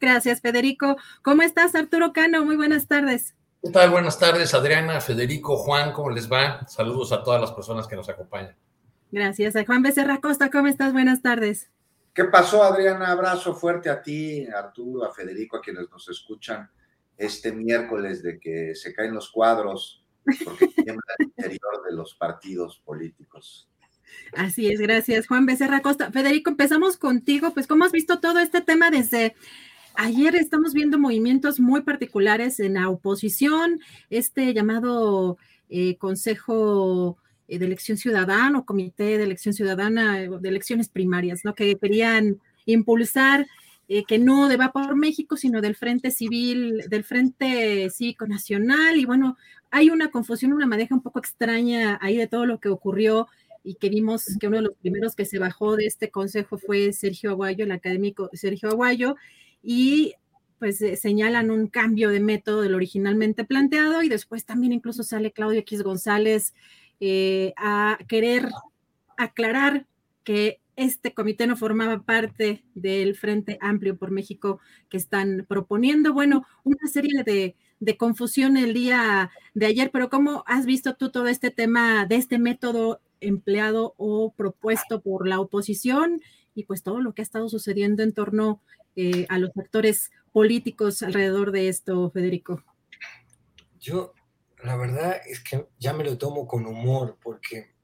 [0.00, 0.96] Gracias, Federico.
[1.22, 2.44] ¿Cómo estás, Arturo Cano?
[2.44, 3.34] Muy buenas tardes.
[3.62, 3.90] ¿Qué tal?
[3.90, 6.66] Buenas tardes, Adriana, Federico, Juan, ¿cómo les va?
[6.68, 8.54] Saludos a todas las personas que nos acompañan.
[9.10, 9.54] Gracias.
[9.66, 10.92] Juan Becerra Costa, ¿cómo estás?
[10.92, 11.70] Buenas tardes.
[12.12, 13.10] ¿Qué pasó, Adriana?
[13.10, 16.70] Abrazo fuerte a ti, a Arturo, a Federico, a quienes nos escuchan
[17.16, 20.04] este miércoles de que se caen los cuadros
[20.44, 23.68] porque tiembla el interior de los partidos políticos.
[24.36, 26.10] Así es, gracias, Juan Becerra Costa.
[26.12, 27.52] Federico, empezamos contigo.
[27.52, 29.34] Pues, ¿cómo has visto todo este tema desde
[29.94, 30.34] ayer?
[30.36, 37.16] Estamos viendo movimientos muy particulares en la oposición, este llamado eh, Consejo
[37.48, 41.54] eh, de Elección Ciudadana o Comité de Elección Ciudadana eh, de Elecciones Primarias, ¿no?
[41.54, 43.46] Que querían impulsar
[44.08, 48.96] que no de Va por México, sino del Frente Civil, del Frente Cívico Nacional.
[48.96, 49.36] Y bueno,
[49.70, 53.28] hay una confusión, una madeja un poco extraña ahí de todo lo que ocurrió
[53.62, 56.94] y que vimos que uno de los primeros que se bajó de este consejo fue
[56.94, 59.16] Sergio Aguayo, el académico Sergio Aguayo,
[59.64, 60.14] y
[60.58, 65.32] pues eh, señalan un cambio de método del originalmente planteado y después también incluso sale
[65.32, 66.54] Claudio X González
[67.00, 68.48] eh, a querer
[69.16, 69.86] aclarar
[70.22, 74.58] que este comité no formaba parte del Frente Amplio por México
[74.88, 76.12] que están proponiendo.
[76.12, 81.10] Bueno, una serie de, de confusión el día de ayer, pero ¿cómo has visto tú
[81.10, 86.20] todo este tema de este método empleado o propuesto por la oposición
[86.54, 88.60] y pues todo lo que ha estado sucediendo en torno
[88.96, 92.62] eh, a los actores políticos alrededor de esto, Federico.
[93.80, 94.14] Yo,
[94.62, 97.74] la verdad es que ya me lo tomo con humor porque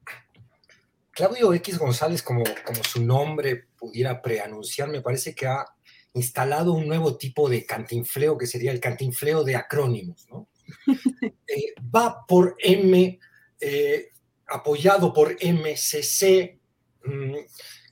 [1.12, 5.66] Claudio X González, como, como su nombre pudiera preanunciar, me parece que ha
[6.14, 10.48] instalado un nuevo tipo de cantinfleo que sería el cantinfleo de acrónimos, ¿no?
[11.52, 13.18] Eh, va por M,
[13.60, 14.08] eh,
[14.46, 16.60] apoyado por MCC,
[17.04, 17.34] mm,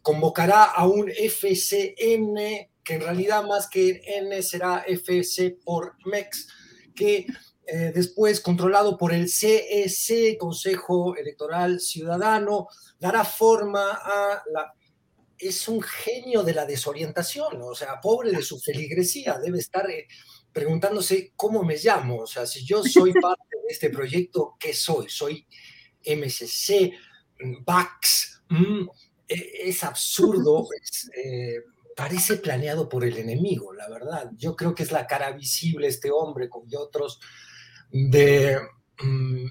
[0.00, 6.48] convocará a un FCN, que en realidad más que N será FC por MEX,
[6.96, 7.26] que
[7.66, 14.72] eh, después controlado por el CEC, Consejo Electoral Ciudadano, dará forma a la...
[15.36, 20.06] Es un genio de la desorientación, o sea, pobre de su feligresía, debe estar eh,
[20.50, 25.10] preguntándose cómo me llamo, o sea, si yo soy parte de este proyecto, ¿qué soy?
[25.10, 25.46] Soy
[26.06, 26.90] MSC,
[27.66, 28.88] VAX, mm,
[29.28, 30.66] e, es absurdo,
[31.22, 31.58] eh,
[31.98, 34.30] parece planeado por el enemigo, la verdad.
[34.36, 37.18] Yo creo que es la cara visible este hombre y otros
[37.90, 38.56] de
[39.02, 39.46] mm,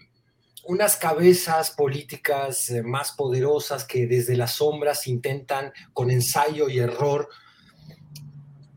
[0.63, 7.28] unas cabezas políticas eh, más poderosas que desde las sombras intentan con ensayo y error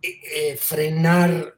[0.02, 1.54] eh, frenar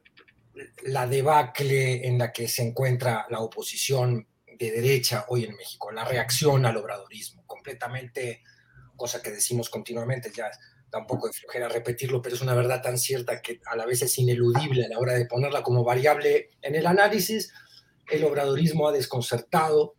[0.83, 6.05] la debacle en la que se encuentra la oposición de derecha hoy en México, la
[6.05, 8.43] reacción al obradorismo, completamente,
[8.95, 10.51] cosa que decimos continuamente, ya
[10.93, 14.85] da un repetirlo, pero es una verdad tan cierta que a la vez es ineludible
[14.85, 17.51] a la hora de ponerla como variable en el análisis.
[18.09, 19.95] El obradorismo ha desconcertado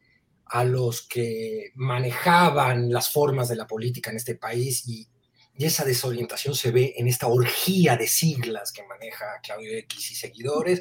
[0.46, 5.08] a los que manejaban las formas de la política en este país y,
[5.56, 10.14] y esa desorientación se ve en esta orgía de siglas que maneja Claudio X y
[10.14, 10.80] seguidores,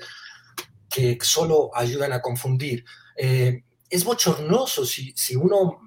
[0.90, 2.86] que solo ayudan a confundir.
[3.18, 5.80] Eh, es bochornoso si, si, uno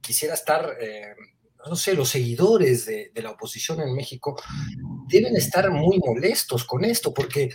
[0.00, 1.14] quisiera estar, eh,
[1.68, 4.40] no sé, los seguidores de, la oposición en México
[5.08, 7.50] deben estar muy molestos con esto, porque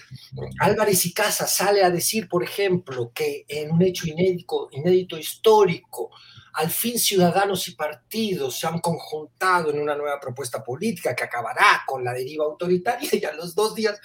[0.60, 6.10] Álvarez y Casa sale a decir, por ejemplo, que en un hecho inédito, inédito histórico,
[6.54, 11.84] al fin ciudadanos y partidos se han conjuntado en una nueva propuesta política que acabará
[11.86, 14.00] con la deriva autoritaria y a los dos días,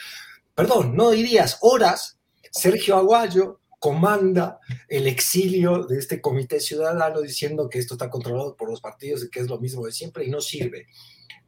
[0.55, 2.19] perdón, no días, horas,
[2.51, 8.71] Sergio Aguayo comanda el exilio de este comité ciudadano diciendo que esto está controlado por
[8.71, 10.87] los partidos y que es lo mismo de siempre y no sirve.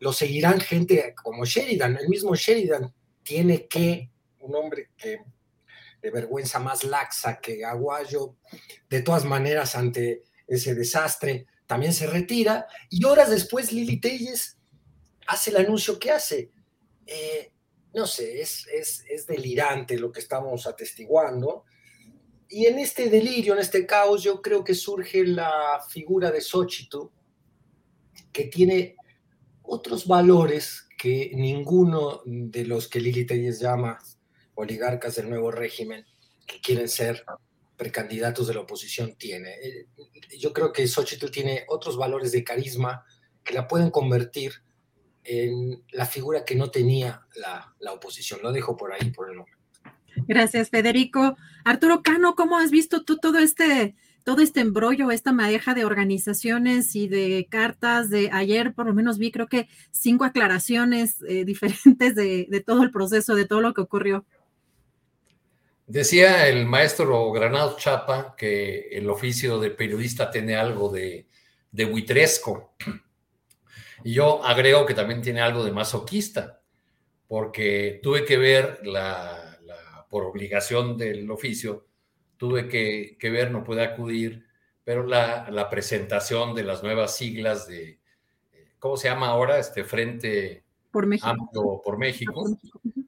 [0.00, 2.92] Lo seguirán gente como Sheridan, el mismo Sheridan
[3.22, 4.10] tiene que,
[4.40, 5.20] un hombre que
[6.02, 8.36] de vergüenza más laxa que Aguayo,
[8.90, 14.58] de todas maneras ante ese desastre, también se retira y horas después Lili Telles
[15.26, 16.50] hace el anuncio que hace.
[17.06, 17.50] Eh,
[17.94, 21.64] no sé, es, es, delirante lo que estamos atestiguando.
[22.48, 27.08] Y en este delirio, en este caos, yo creo que surge la figura de Xochitl,
[28.32, 28.96] que tiene
[29.62, 33.98] otros valores que ninguno de los que Lili Telles llama
[34.54, 36.04] oligarcas del nuevo régimen,
[36.46, 37.24] que quieren ser
[37.76, 39.54] precandidatos de la oposición, tiene.
[39.62, 39.86] Eh,
[40.38, 43.04] yo creo que Xochitl tiene otros valores de carisma
[43.44, 44.52] que la pueden convertir
[45.24, 48.40] en la figura que no tenía la, la oposición.
[48.42, 49.55] Lo dejo por ahí por el momento.
[50.26, 51.36] Gracias, Federico.
[51.64, 53.94] Arturo Cano, ¿cómo has visto tú todo este,
[54.26, 59.18] todo este embrollo, esta madeja de organizaciones y de cartas de ayer, por lo menos
[59.18, 63.82] vi creo que cinco aclaraciones eh, diferentes de, todo el proceso, de todo lo que
[63.82, 64.24] ocurrió.
[65.86, 71.28] Decía el maestro Granado Chapa que el oficio de periodista tiene algo de,
[71.70, 72.74] de buitresco.
[74.02, 76.60] Y yo agrego que también tiene algo de masoquista,
[77.28, 79.45] porque tuve que ver la,
[80.16, 81.84] por obligación del oficio,
[82.38, 84.46] tuve que, ver, no pude acudir,
[84.82, 88.00] pero la, presentación de las nuevas siglas de,
[88.78, 89.58] ¿cómo se llama ahora?
[89.58, 91.82] Este Frente por México.
[91.84, 92.46] por México.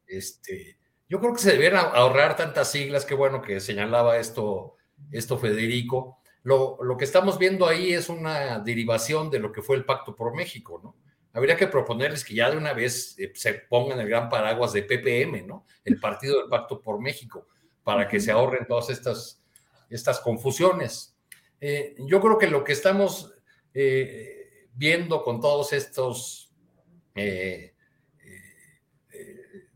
[0.06, 0.76] Este,
[1.08, 4.76] yo creo que se debieran ahorrar tantas siglas, qué bueno que señalaba esto,
[5.10, 6.18] esto Federico.
[6.42, 10.14] Lo, lo, que estamos viendo ahí es una derivación de lo que fue el Pacto
[10.14, 10.94] por México, ¿no?
[11.38, 14.82] Habría que proponerles que ya de una vez eh, se pongan el gran paraguas de
[14.82, 15.64] PPM, ¿no?
[15.84, 17.46] El Partido del Pacto por México,
[17.84, 19.40] para que se ahorren todas estas,
[19.88, 21.16] estas confusiones.
[21.60, 23.32] Eh, yo creo que lo que estamos
[23.72, 26.44] eh, viendo con todos estos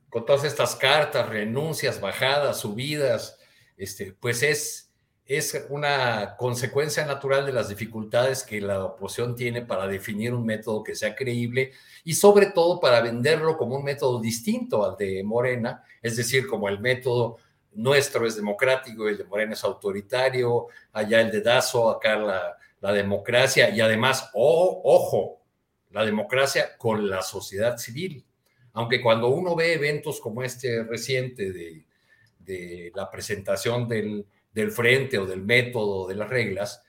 [0.08, 3.40] con todas estas cartas, renuncias, bajadas, subidas,
[3.76, 4.81] este, pues es,
[5.36, 10.82] es una consecuencia natural de las dificultades que la oposición tiene para definir un método
[10.82, 11.72] que sea creíble
[12.04, 16.68] y sobre todo para venderlo como un método distinto al de Morena, es decir, como
[16.68, 17.38] el método
[17.74, 22.92] nuestro es democrático, el de Morena es autoritario, allá el de Dazo, acá la, la
[22.92, 25.40] democracia y además, oh, ojo,
[25.92, 28.24] la democracia con la sociedad civil.
[28.72, 31.84] Aunque cuando uno ve eventos como este reciente de,
[32.94, 34.26] la presentación del,
[34.70, 36.82] frente o del método de las reglas,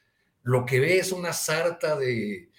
[0.44, 2.50] lo que ve es una sarta de,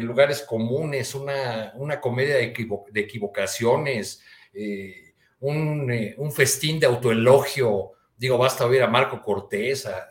[0.00, 2.54] lugares comunes, una, comedia de,
[2.94, 4.22] equivocaciones,
[4.52, 7.92] eh, un, festín de autoelogio.
[8.16, 10.08] Digo, basta ver a Marco Cortés, a,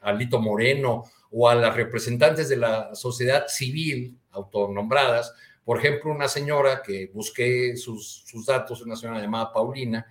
[0.00, 6.28] a, Lito Moreno o a las representantes de la sociedad civil autonombradas, por ejemplo, una
[6.28, 10.06] señora que busqué sus, datos, una señora llamada Paulina,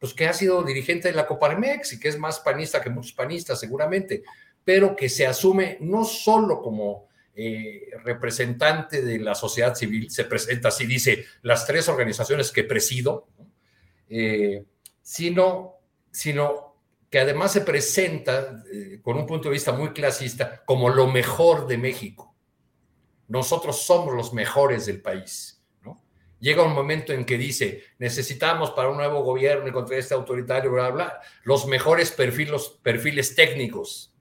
[0.00, 3.12] pues que ha sido dirigente de la Coparmex y que es más panista que muchos
[3.12, 4.24] panistas seguramente,
[4.64, 7.06] pero que se asume no solo como
[7.36, 13.28] eh, representante de la sociedad civil, se presenta así, dice, las tres organizaciones que presido,
[14.08, 14.64] eh,
[15.00, 15.76] sino,
[16.10, 16.74] sino
[17.08, 21.68] que además se presenta eh, con un punto de vista muy clasista como lo mejor
[21.68, 22.30] de México
[23.30, 25.59] nosotros somos los mejores del país.
[26.40, 30.72] Llega un momento en que dice, necesitamos para un nuevo gobierno y contra este autoritario,
[30.72, 34.14] bla, bla, los mejores perfiles, perfiles técnicos.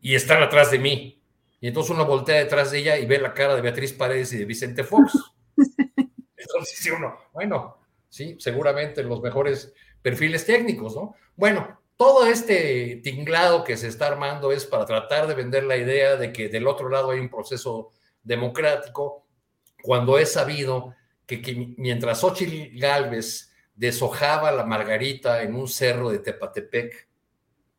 [0.00, 1.20] Y están atrás de mí.
[1.60, 4.38] Y entonces uno voltea detrás de ella y ve la cara de Beatriz Paredes y
[4.38, 5.12] de Vicente Fox.
[6.36, 11.16] Entonces dice uno, bueno, sí, seguramente los mejores perfiles técnicos, ¿no?
[11.34, 16.14] Bueno, todo este tinglado que se está armando es para tratar de vender la idea
[16.14, 17.90] de que del otro lado hay un proceso
[18.22, 19.26] democrático,
[19.82, 20.94] cuando es sabido
[21.28, 27.06] que, mientras Xochitl Galvez deshojaba la margarita en un cerro de Tepatepec,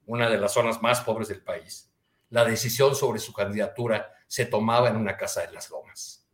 [0.05, 1.91] una de las zonas más pobres del país,
[2.29, 6.27] la decisión sobre su candidatura se tomaba en una casa de las lomas.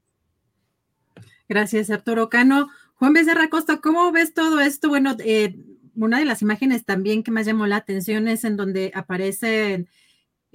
[1.47, 2.69] Gracias, Arturo Cano.
[2.95, 4.89] Juan Becerra Costa, ¿cómo ves todo esto?
[4.89, 5.55] Bueno, eh,
[5.95, 9.85] una de las imágenes también que más llamó la atención es en donde aparece eh,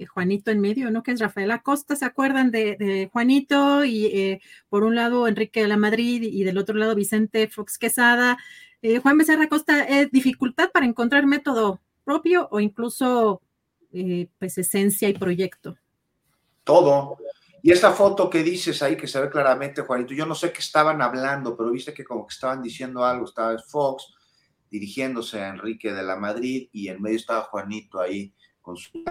[0.05, 1.03] Juanito en medio, ¿no?
[1.03, 3.85] Que es Rafael Acosta, ¿se acuerdan de, Juanito?
[3.85, 7.77] Y eh, por un lado Enrique de la Madrid y del otro lado Vicente Fox
[7.77, 8.37] Quesada.
[8.81, 13.41] Eh, Juan Becerra Acosta, ¿es dificultad para encontrar método propio o incluso
[14.39, 15.77] pues esencia y proyecto?
[16.63, 17.17] todo.
[17.63, 20.59] Y esa foto que dices ahí, que se ve claramente, Juanito, yo no sé qué
[20.59, 24.13] estaban hablando, pero viste que como que estaban diciendo algo, estaba Fox
[24.69, 29.03] dirigiéndose a Enrique de la Madrid y en medio estaba Juanito ahí con su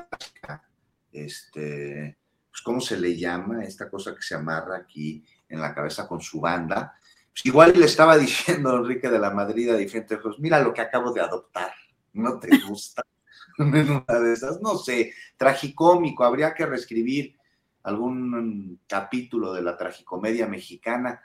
[1.13, 2.19] este,
[2.51, 3.65] pues ¿cómo se le llama?
[3.65, 6.95] Esta cosa que se amarra aquí en la cabeza con su banda.
[7.33, 10.81] Pues igual le estaba diciendo Enrique de la Madrid a diferentes pues mira lo que
[10.81, 11.73] acabo de adoptar,
[12.13, 13.03] ¿no te gusta?
[13.59, 17.37] una de esas, no sé, tragicómico, habría que reescribir
[17.83, 21.21] algún capítulo de la tragicomedia mexicana.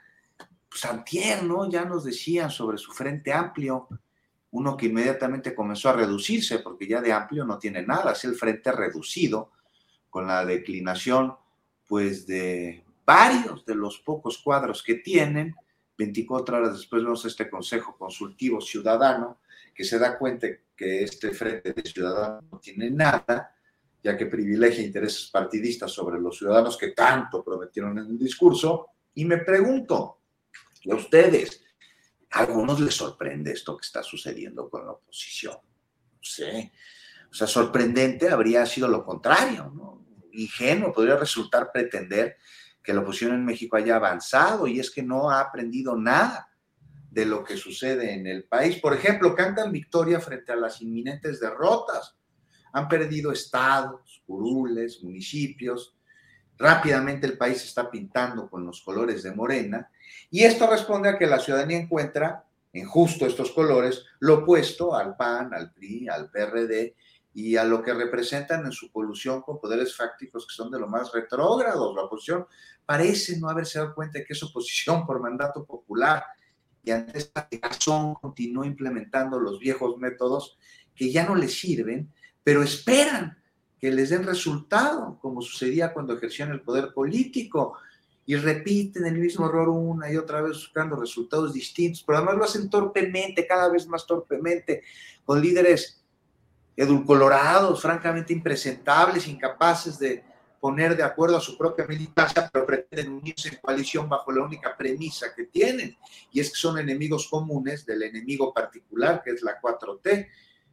[0.70, 1.70] Pues Antier, ¿no?
[1.70, 3.88] Ya nos decían sobre su frente amplio,
[4.52, 8.36] uno que inmediatamente comenzó a reducirse, porque ya de amplio no tiene nada, es el
[8.36, 9.52] frente reducido,
[10.16, 11.36] con la declinación,
[11.90, 15.54] pues, de varios de los pocos cuadros que tienen.
[15.98, 19.42] 24 horas después vemos este Consejo Consultivo Ciudadano,
[19.74, 23.54] que se da cuenta que este Frente de Ciudadanos no tiene nada,
[24.02, 28.92] ya que privilegia intereses partidistas sobre los ciudadanos que tanto prometieron en el discurso.
[29.16, 30.22] Y me pregunto,
[30.90, 31.62] a ustedes,
[32.32, 35.56] ¿a algunos les sorprende esto que está sucediendo con la oposición?
[35.56, 36.72] No sé.
[37.30, 39.95] O sea, sorprendente habría sido lo contrario, ¿no?
[40.36, 42.38] Ingenuo podría resultar pretender
[42.84, 46.50] que la oposición en México haya avanzado y es que no ha aprendido nada
[47.10, 48.80] de lo que sucede en el país.
[48.80, 52.16] Por ejemplo, cantan victoria frente a las inminentes derrotas.
[52.74, 55.98] Han perdido estados, curules, municipios.
[56.58, 59.90] Rápidamente el país está pintando con los colores de Morena.
[60.30, 65.16] Y esto responde a que la ciudadanía encuentra en justo estos colores lo opuesto al
[65.16, 66.96] PAN, al PRI, al PRD
[67.36, 70.88] y a lo que representan en su colusión con poderes fácticos que son de lo
[70.88, 71.94] más retrógrados.
[71.94, 72.48] La oposición
[72.86, 76.24] parece no haberse dado cuenta de que es oposición por mandato popular
[76.82, 80.58] y ante esta razón continúa implementando los viejos métodos
[80.96, 82.10] que ya no les sirven,
[82.42, 83.38] pero esperan
[83.82, 87.78] que les den resultado, como sucedía cuando ejercían el poder político,
[88.26, 92.44] y repiten el mismo error una y otra vez buscando resultados distintos, pero además lo
[92.46, 94.84] hacen torpemente, cada vez más torpemente,
[95.24, 96.05] con líderes
[96.76, 100.24] edulcolorados, francamente impresentables, incapaces de
[100.60, 104.76] poner de acuerdo a su propia militancia, pero pretenden unirse en coalición bajo la única
[104.76, 105.96] premisa que tienen,
[106.32, 110.28] y es que son enemigos comunes del enemigo particular, que es la 4T,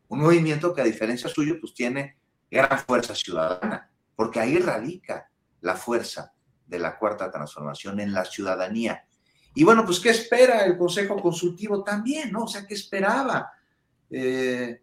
[0.09, 2.17] un movimiento que a diferencia suyo, pues tiene
[2.51, 5.31] gran fuerza ciudadana, porque ahí radica
[5.61, 6.33] la fuerza
[6.67, 9.05] de la cuarta transformación en la ciudadanía.
[9.55, 12.45] Y bueno, pues ¿qué espera el Consejo Consultivo también, no?
[12.45, 13.53] O sea, ¿qué esperaba?
[14.11, 14.82] Eh,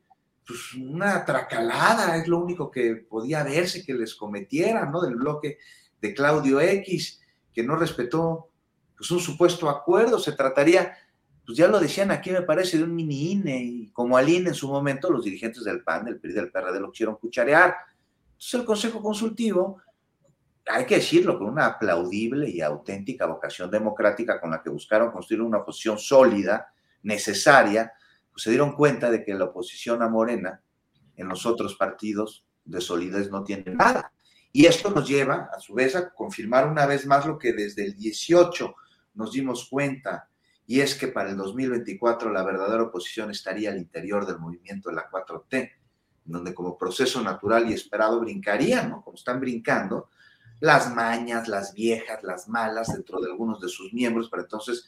[0.50, 5.00] pues una tracalada, es lo único que podía verse que les cometieran, ¿no?
[5.00, 5.60] Del bloque
[6.02, 7.22] de Claudio X,
[7.54, 8.50] que no respetó
[8.98, 10.98] pues un supuesto acuerdo, se trataría,
[11.46, 14.50] pues ya lo decían aquí, me parece, de un mini INE, y como al INE
[14.50, 17.76] en su momento, los dirigentes del PAN, del PRI, del PRD lo quisieron cucharear.
[18.30, 19.84] Entonces el Consejo Consultivo,
[20.66, 25.44] hay que decirlo, con una aplaudible y auténtica vocación democrática con la que buscaron construir
[25.44, 27.94] una posición sólida, necesaria,
[28.40, 30.62] pues, se dieron cuenta de que la oposición a Morena
[31.18, 34.14] en los otros partidos de solidez no tiene nada.
[34.54, 37.84] Y esto nos lleva, a su vez, a confirmar una vez más lo que desde
[37.84, 38.74] el 18
[39.16, 40.30] nos dimos cuenta,
[40.66, 44.96] y es que para el 2024 la verdadera oposición estaría al interior del movimiento de
[44.96, 45.72] la 4T,
[46.24, 49.02] donde como proceso natural y esperado brincarían, ¿no?
[49.02, 50.10] Como están brincando,
[50.62, 54.88] las mañas, las viejas, las malas dentro de algunos de sus miembros, para entonces,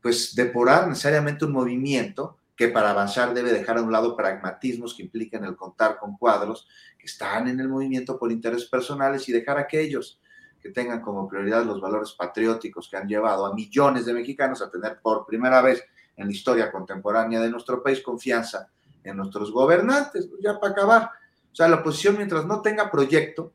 [0.00, 5.02] pues, depurar necesariamente un movimiento que para avanzar debe dejar a un lado pragmatismos que
[5.02, 9.56] implican el contar con cuadros que están en el movimiento por intereses personales y dejar
[9.56, 10.20] a aquellos
[10.60, 14.70] que tengan como prioridad los valores patrióticos que han llevado a millones de mexicanos a
[14.70, 15.82] tener por primera vez
[16.18, 18.68] en la historia contemporánea de nuestro país confianza
[19.04, 20.28] en nuestros gobernantes.
[20.42, 21.10] Ya para acabar,
[21.50, 23.54] o sea, la oposición mientras no tenga proyecto,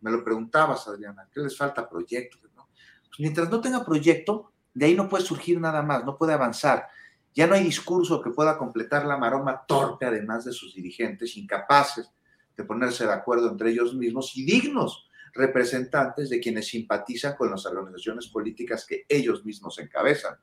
[0.00, 2.38] me lo preguntabas, Adriana, ¿qué les falta proyecto?
[2.40, 6.88] Pues mientras no tenga proyecto, de ahí no puede surgir nada más, no puede avanzar.
[7.36, 12.10] Ya no hay discurso que pueda completar la maroma torpe, además de sus dirigentes, incapaces
[12.56, 17.66] de ponerse de acuerdo entre ellos mismos y dignos representantes de quienes simpatizan con las
[17.66, 20.36] organizaciones políticas que ellos mismos encabezan.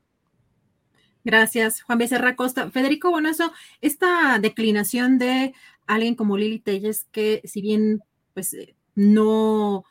[1.24, 2.70] Gracias, Juan Becerra Costa.
[2.70, 5.56] Federico bueno, eso, esta declinación de
[5.88, 8.04] alguien como Lili Telles, que si bien
[8.36, 9.84] pues eh, no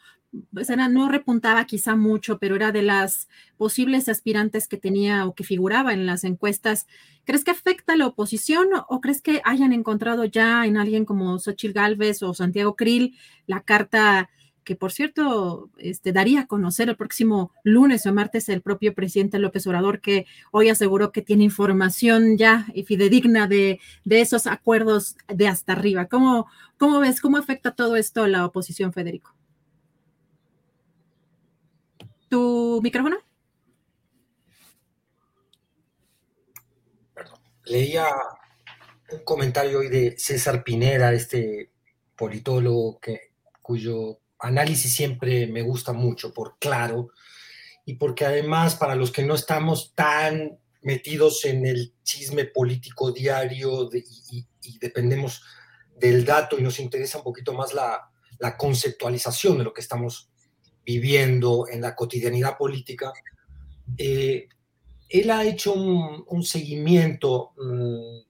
[0.53, 5.45] pues no repuntaba quizá mucho, pero era de las posibles aspirantes que tenía o que
[5.45, 6.87] figuraba en las encuestas.
[7.25, 11.39] ¿Crees que afecta a la oposición o, crees que hayan encontrado ya en alguien como
[11.39, 14.31] Xochitl Galvez o Santiago Krill la carta
[14.65, 19.41] que, por cierto, este, daría a conocer el próximo lunes o martes el propio presidente
[19.41, 25.49] López Obrador, que hoy aseguró que tiene información ya fidedigna de, de esos acuerdos de
[25.49, 26.07] hasta arriba?
[26.07, 26.47] ¿Cómo,
[26.79, 29.35] ¿Cómo ves, cómo afecta todo esto a la oposición, Federico?
[32.33, 33.19] ¿Tu micrófono?
[37.67, 38.07] Leía
[39.11, 41.73] un comentario hoy de César Pineda, este
[42.17, 47.11] politólogo que, cuyo análisis siempre me gusta mucho, por claro,
[47.85, 53.91] y porque además para los que no estamos tan metidos en el chisme político diario
[53.93, 54.47] y,
[54.79, 55.43] dependemos
[55.99, 58.09] del dato y nos interesa un poquito más la,
[58.57, 60.32] conceptualización de lo que estamos
[60.85, 63.13] viviendo en la cotidianidad política,
[63.97, 64.49] eh,
[65.09, 68.21] él ha hecho un, seguimiento mm,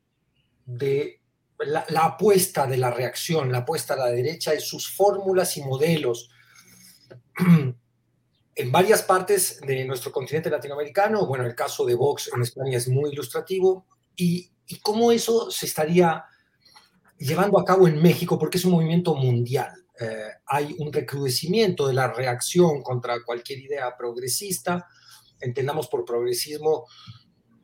[0.66, 1.20] de
[1.66, 6.30] la, apuesta de la reacción, la apuesta a la derecha y sus fórmulas y modelos
[8.54, 11.26] en varias partes de nuestro continente latinoamericano.
[11.26, 14.50] Bueno, el caso de Vox en España es muy ilustrativo y,
[14.82, 16.24] cómo eso se estaría
[17.18, 19.70] llevando a cabo en México, porque es un movimiento mundial.
[20.02, 24.88] Eh, hay un recrudecimiento de la reacción contra cualquier idea progresista.
[25.40, 26.86] Entendamos por progresismo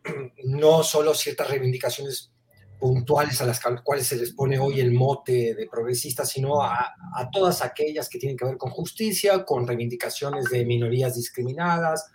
[0.44, 2.32] no solo ciertas reivindicaciones
[2.78, 6.94] puntuales a las cuales se les pone hoy el mote de progresistas, sino a,
[7.32, 12.08] todas aquellas que tienen que ver con justicia, con reivindicaciones de minorías discriminadas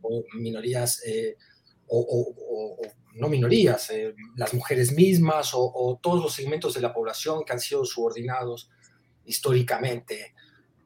[0.00, 1.36] o minorías, eh,
[1.88, 2.80] o,
[3.14, 7.60] no minorías, eh, las mujeres mismas o, todos los segmentos de la población que han
[7.60, 8.70] sido subordinados
[9.26, 10.34] históricamente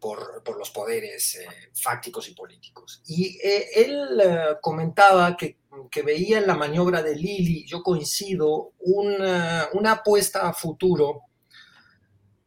[0.00, 3.02] por, los poderes eh, fácticos y políticos.
[3.06, 10.48] Y él comentaba que que veía en la maniobra de Lili, yo coincido, una, apuesta
[10.48, 11.22] a futuro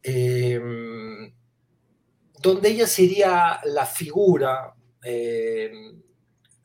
[0.02, 1.32] em,
[2.40, 6.02] donde ella sería la figura, em,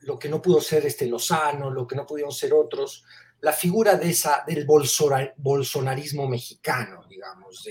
[0.00, 3.04] lo que no pudo ser este Lozano, lo que no pudieron ser otros,
[3.40, 7.66] la figura de esa, del bolsonarismo mexicano, digamos,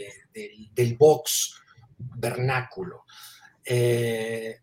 [0.73, 1.55] del Vox
[1.97, 3.05] vernáculo.
[3.63, 4.59] Eh,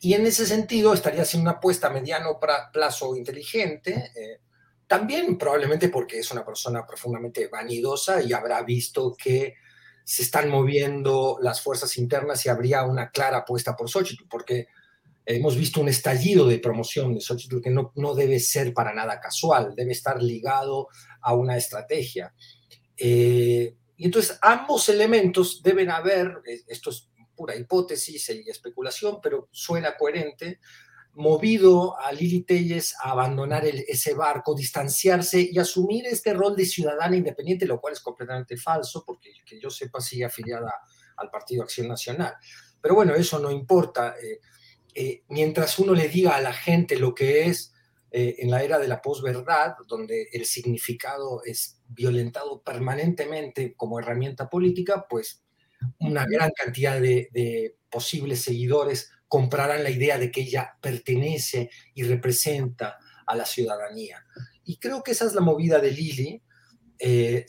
[0.00, 2.40] y en ese sentido estaría haciendo una apuesta a mediano
[2.72, 4.40] plazo inteligente, eh,
[4.86, 9.54] también probablemente porque es una persona profundamente vanidosa y habrá visto que
[10.02, 14.66] se están moviendo las fuerzas internas y habría una clara apuesta por Xochitl, porque
[15.36, 19.20] hemos visto un estallido de promoción de Xochitl que no, no debe ser para nada
[19.20, 20.88] casual, debe estar ligado
[21.20, 22.34] a una estrategia.
[22.96, 29.48] Eh, y entonces ambos elementos deben haber, eh, esto es pura hipótesis y especulación, pero
[29.52, 30.60] suena coherente,
[31.14, 37.16] movido a Lili Telles a abandonar ese barco, distanciarse y asumir este rol de ciudadana
[37.16, 40.72] independiente, lo cual es completamente falso, porque que yo sepa sigue afiliada
[41.16, 42.34] al Partido Acción Nacional.
[42.80, 44.14] Pero bueno, eso no importa.
[44.22, 44.40] Eh,
[44.94, 47.72] eh, mientras uno le diga a la gente lo que es
[48.10, 54.48] eh, en la era de la posverdad, donde el significado es violentado permanentemente como herramienta
[54.48, 55.42] política, pues
[56.00, 62.98] una gran cantidad de, posibles seguidores comprarán la idea de que ella pertenece y representa
[63.26, 64.24] a la ciudadanía.
[64.64, 66.42] Y creo que esa es la movida de Lili.
[66.98, 67.46] Eh,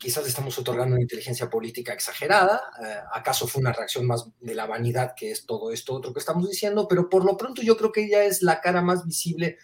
[0.00, 4.66] quizás estamos otorgando una inteligencia política exagerada, eh, acaso fue una reacción más de la
[4.66, 7.92] vanidad que es todo esto otro que estamos diciendo, pero por lo pronto yo creo
[7.92, 9.58] que ella es la cara más visible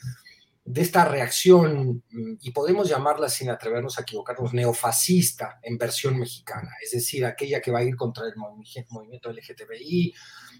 [0.62, 6.70] de esta reacción, mm, y podemos llamarla sin atrevernos a equivocarnos, neofascista en versión mexicana,
[6.85, 10.12] es decir, aquella que va a ir contra el movimiento LGTBI,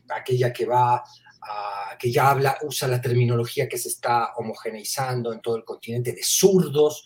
[0.09, 1.05] aquella que va
[1.99, 6.23] que ya habla, usa la terminología que se está homogeneizando en todo el continente de
[6.25, 7.05] zurdos,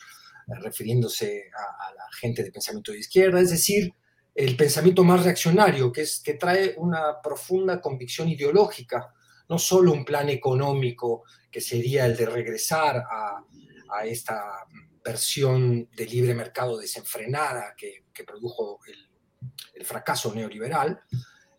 [0.58, 3.92] refiriéndose a, la gente de pensamiento de izquierda, es decir,
[4.34, 9.12] el pensamiento más reaccionario, que, es, que trae una profunda convicción ideológica,
[9.48, 13.44] no solo un plan económico que sería el de regresar a,
[14.04, 14.40] esta
[15.04, 21.00] versión de libre mercado desenfrenada que, produjo el, fracaso neoliberal,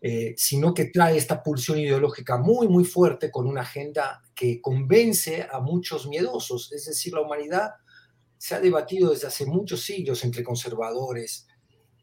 [0.00, 5.46] eh, sino que trae esta pulsión ideológica muy, muy fuerte con una agenda que convence
[5.50, 6.72] a muchos miedosos.
[6.72, 7.72] Es decir, la humanidad
[8.42, 11.46] se ha debatido desde hace muchos siglos entre conservadores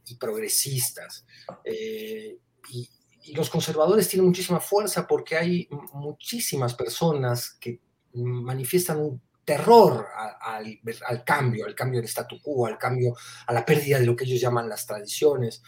[0.05, 1.25] y progresistas.
[1.65, 2.39] Eh,
[2.71, 2.89] y,
[3.33, 7.81] los conservadores tienen muchísima fuerza porque hay muchísimas personas que
[8.13, 10.07] manifiestan un terror
[10.41, 10.79] al,
[11.25, 13.13] cambio, al cambio del statu quo, al cambio,
[13.45, 15.61] a la pérdida de lo que ellos llaman las tradiciones.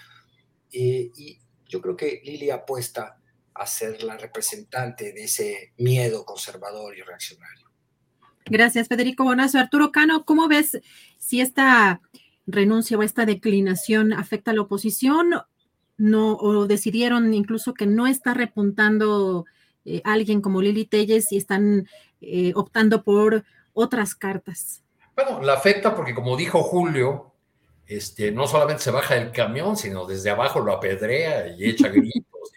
[0.71, 3.21] Eh, y yo creo que Lili apuesta
[3.53, 7.70] a ser la representante de ese miedo conservador y reaccionario.
[8.51, 9.59] Gracias, Federico Bonazo.
[9.59, 10.81] Arturo Cano, ¿cómo ves
[11.17, 12.01] si esta
[12.45, 15.29] renuncia o esta declinación afecta a la oposición
[15.97, 19.45] no, o decidieron incluso que no está repuntando
[19.85, 21.87] eh, alguien como Lili Telles y están
[22.19, 24.83] eh, optando por otras cartas.
[25.15, 27.31] Bueno, la afecta porque como dijo Julio,
[27.87, 32.51] este, no solamente se baja del camión, sino desde abajo lo apedrea y echa gritos.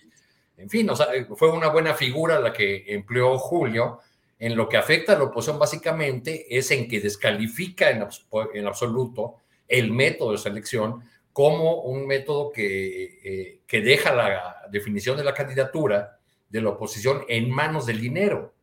[0.57, 4.00] en fin, o sea, fue una buena figura la que empleó Julio.
[4.38, 9.37] En lo que afecta a la oposición básicamente es en que descalifica en, absoluto
[9.68, 15.35] el método de selección como un método que, eh, que deja la definición de la
[15.35, 16.18] candidatura
[16.49, 18.55] de la oposición en manos del dinero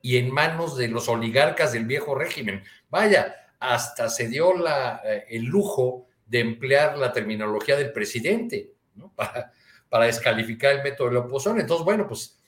[0.00, 2.62] y en manos de los oligarcas del viejo régimen.
[2.90, 8.72] Vaya, hasta se dio eh, el lujo de emplear la terminología del presidente
[9.14, 9.52] para,
[9.88, 11.60] para, descalificar el método de la oposición.
[11.60, 12.38] Entonces, bueno, pues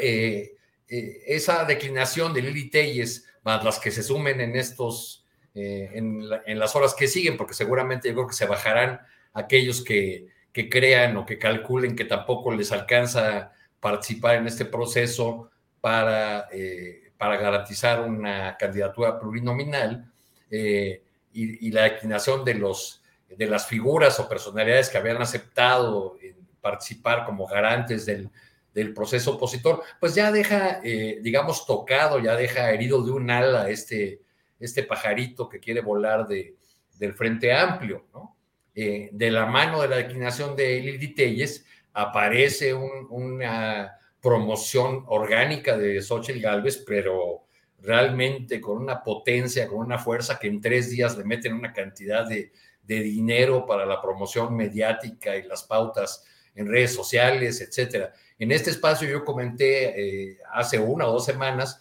[0.00, 0.56] eh,
[0.92, 5.22] esa declinación de Lili Telles, más las que se sumen en estos
[5.54, 9.00] eh, en, las horas que siguen, porque seguramente yo creo que se bajarán
[9.34, 15.50] aquellos que, crean o que calculen que tampoco les alcanza participar en este proceso
[15.80, 20.10] para, eh, para garantizar una candidatura plurinominal
[20.50, 21.02] eh,
[21.34, 26.18] y, la declinación de, los, de las figuras o personalidades que habían aceptado
[26.60, 28.30] participar como garantes del,
[28.74, 34.22] del proceso opositor, pues ya deja, digamos, tocado, ya deja herido de un ala este,
[34.58, 36.56] este pajarito que quiere volar de,
[36.98, 38.36] del Frente Amplio, ¿no?
[38.74, 46.00] Eh, de la mano de la declinación de Lili Telles aparece una promoción orgánica de
[46.00, 47.44] Xochitl Galvez, pero
[47.80, 52.26] realmente con una potencia, con una fuerza que en tres días le meten una cantidad
[52.26, 52.52] de,
[52.84, 58.12] dinero para la promoción mediática y las pautas en redes sociales, etcétera.
[58.42, 61.80] En este espacio yo comenté eh, hace una o dos semanas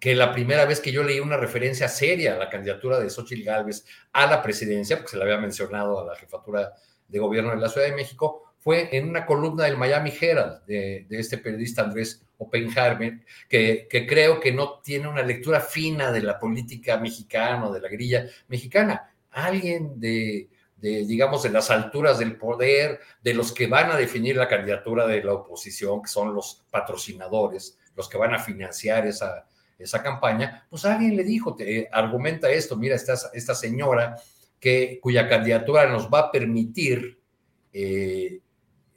[0.00, 3.44] que la primera vez que yo leí una referencia seria a la candidatura de Xochitl
[3.44, 6.72] Gálvez a la presidencia, porque se le había mencionado a la jefatura
[7.06, 11.06] de gobierno de la Ciudad de México, fue en una columna del Miami Herald de,
[11.10, 16.38] este periodista Andrés Oppenheimer, que, que, creo que no tiene una lectura fina de la
[16.38, 19.12] política mexicana o de la grilla mexicana.
[19.32, 20.48] Alguien de,
[20.80, 25.06] de, digamos, de las alturas del poder, de los que van a definir la candidatura
[25.06, 29.46] de la oposición, que son los patrocinadores, los que van a financiar esa,
[29.78, 34.16] esa campaña, pues alguien le dijo, te, argumenta esto, mira, esta, esta señora
[34.58, 37.20] que, cuya candidatura nos va a permitir
[37.72, 38.40] eh,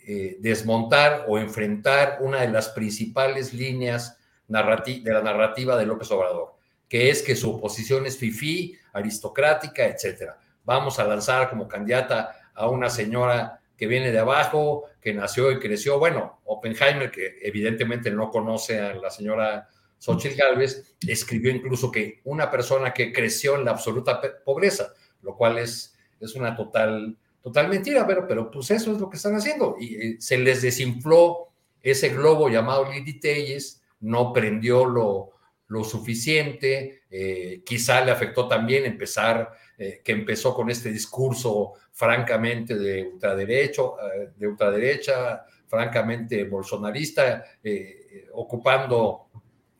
[0.07, 4.17] eh, desmontar o enfrentar una de las principales líneas
[4.47, 6.55] de la narrativa de López Obrador,
[6.89, 10.37] que es que su oposición es fifí, aristocrática, etcétera.
[10.63, 15.59] Vamos a lanzar como candidata a una señora que viene de abajo, que nació y
[15.59, 15.97] creció.
[15.97, 19.67] Bueno, Oppenheimer, que evidentemente no conoce a la señora
[20.01, 25.59] Xochitl Gálvez escribió incluso que una persona que creció en la absoluta pobreza, lo cual
[25.59, 29.75] es, es una total, total mentira, pero, pero pues eso es lo que están haciendo.
[29.79, 31.49] Y eh, se les desinfló
[31.81, 35.33] ese globo llamado Lili Telles, no prendió lo,
[35.71, 42.75] lo suficiente, eh, quizá le afectó también empezar, eh, que empezó con este discurso francamente
[42.75, 43.95] de ultraderecho,
[44.35, 47.45] de ultraderecha, francamente bolsonarista,
[48.33, 49.29] ocupando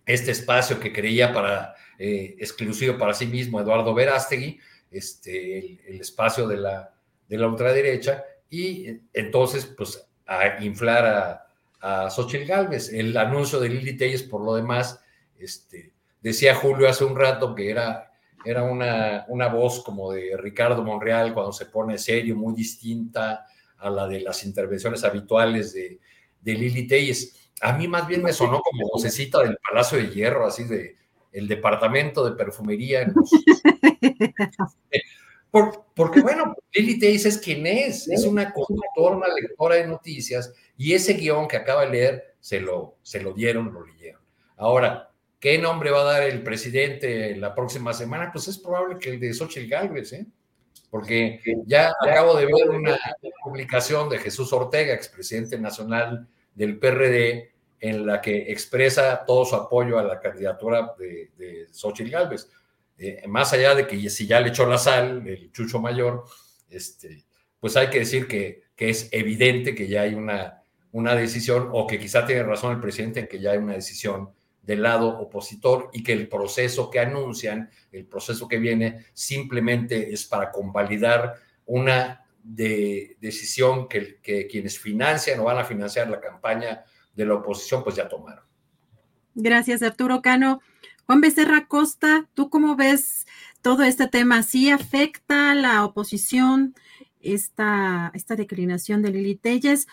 [0.05, 6.47] este espacio que creía para eh, exclusivo para sí mismo Eduardo Verástegui, este, el, espacio
[6.47, 6.93] de la,
[7.27, 11.47] de la ultraderecha, y entonces, pues, a inflar a,
[11.81, 12.93] a Xochitl Galvez.
[12.93, 15.00] El anuncio de Lili Telles, por lo demás,
[15.43, 18.11] este, decía Julio hace un rato que era,
[18.45, 23.45] era una, una voz como de Ricardo Monreal cuando se pone serio, muy distinta
[23.77, 25.99] a la de las intervenciones habituales de,
[26.41, 30.47] de Lili Telles a mí más bien me sonó como vocecita del Palacio de Hierro,
[30.47, 30.97] así de
[31.31, 33.13] el departamento de perfumería.
[35.95, 40.93] porque bueno, Lili te dices quién es, es una conductora, una lectora de noticias, y
[40.93, 44.21] ese guion que acaba de leer se lo, se lo dieron, lo leyeron.
[44.57, 45.10] Ahora,
[45.41, 48.31] ¿qué nombre va a dar el presidente la próxima semana?
[48.31, 50.25] Pues es probable que el de Xochitl Galvez, ¿eh?
[50.89, 52.97] porque ya acabo de ver una
[53.43, 59.97] publicación de Jesús Ortega, expresidente nacional del PRD, en la que expresa todo su apoyo
[59.97, 62.47] a la candidatura de, de Xochitl Gálvez.
[62.97, 66.25] Eh, más allá de que si ya le echó la sal, el chucho mayor,
[66.69, 67.25] este,
[67.59, 71.87] pues hay que decir que, que es evidente que ya hay una, una decisión, o
[71.87, 74.29] que quizá tiene razón el presidente en que ya hay una decisión
[74.61, 80.25] del lado opositor y que el proceso que anuncian, el proceso que viene, simplemente es
[80.25, 86.83] para convalidar una de, decisión que, que quienes financian o van a financiar la campaña
[87.13, 88.43] de la oposición, pues ya tomaron.
[89.33, 90.61] Gracias, Arturo Cano.
[91.05, 93.25] Juan Becerra Costa, ¿tú cómo ves
[93.61, 94.43] todo este tema?
[94.43, 96.75] ¿Sí afecta a la oposición
[97.19, 99.87] esta, esta declinación de Lili Telles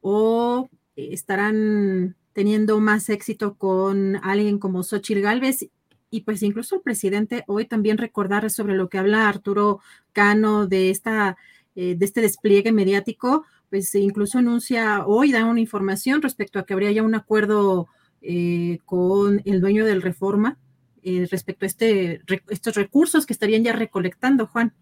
[0.00, 5.68] o estarán teniendo más éxito con alguien como Xochitl Galvez?
[6.08, 9.80] Y pues incluso el presidente hoy también recordar sobre lo que habla Arturo
[10.14, 11.36] Cano de, esta,
[11.74, 16.72] eh, de este despliegue mediático, pues incluso anuncia hoy, da una información respecto a que
[16.72, 17.88] habría ya un acuerdo
[18.22, 20.56] eh, con el dueño del Reforma
[21.02, 24.72] eh, respecto a este, estos recursos que estarían ya recolectando, Juan.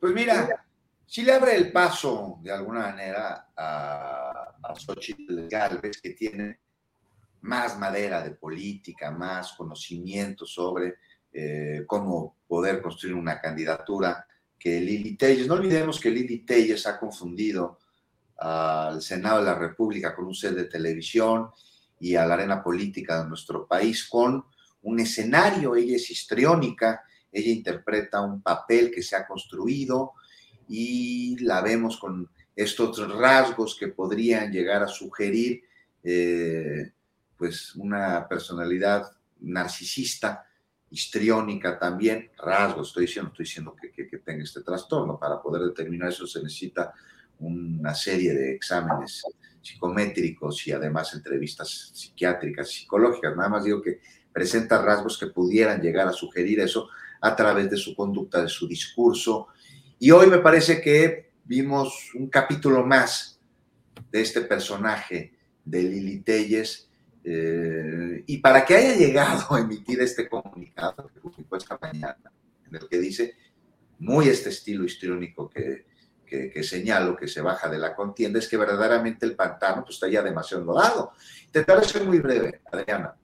[0.00, 0.66] Pues mira,
[1.08, 6.60] si le abre el paso de alguna manera a, a Xochitl Galvez, que tiene
[7.40, 10.96] más madera de política, más conocimiento sobre
[11.32, 14.26] eh, cómo poder construir una candidatura
[14.58, 15.46] que Lili Telles.
[15.46, 17.78] No olvidemos que Lili Telles ha confundido
[18.36, 21.50] al Senado de la República con un set de televisión
[22.00, 24.44] y a la arena política de nuestro país con
[24.82, 25.74] un escenario.
[25.74, 30.12] Ella es histriónica, ella interpreta un papel que se ha construido
[30.68, 35.62] y la vemos con estos rasgos que podrían llegar a sugerir
[36.02, 36.92] eh,
[37.36, 40.44] pues una personalidad narcisista,
[40.90, 45.18] histriónica también, rasgos, estoy diciendo, estoy diciendo que, que, tenga este trastorno.
[45.18, 46.92] Para poder determinar eso se necesita
[47.38, 49.22] una serie de exámenes
[49.60, 53.36] psicométricos y además entrevistas psiquiátricas, psicológicas.
[53.36, 54.00] Nada más digo que
[54.32, 56.88] presenta rasgos que pudieran llegar a sugerir eso
[57.20, 59.48] a través de su conducta, de su discurso.
[60.00, 63.40] Y hoy me parece que vimos un capítulo más
[64.10, 65.34] de este personaje
[65.64, 66.88] de Lili Telles,
[67.24, 72.32] eh, y para que haya llegado a emitir este comunicado que publicó esta mañana,
[72.66, 73.34] en el que dice,
[73.98, 75.86] muy este estilo histriónico que,
[76.24, 80.08] que, señalo, que se baja de la contienda, es que verdaderamente el pantano pues, está
[80.08, 81.12] ya demasiado dado.
[81.46, 83.14] Intentaré ser muy breve, Adriana.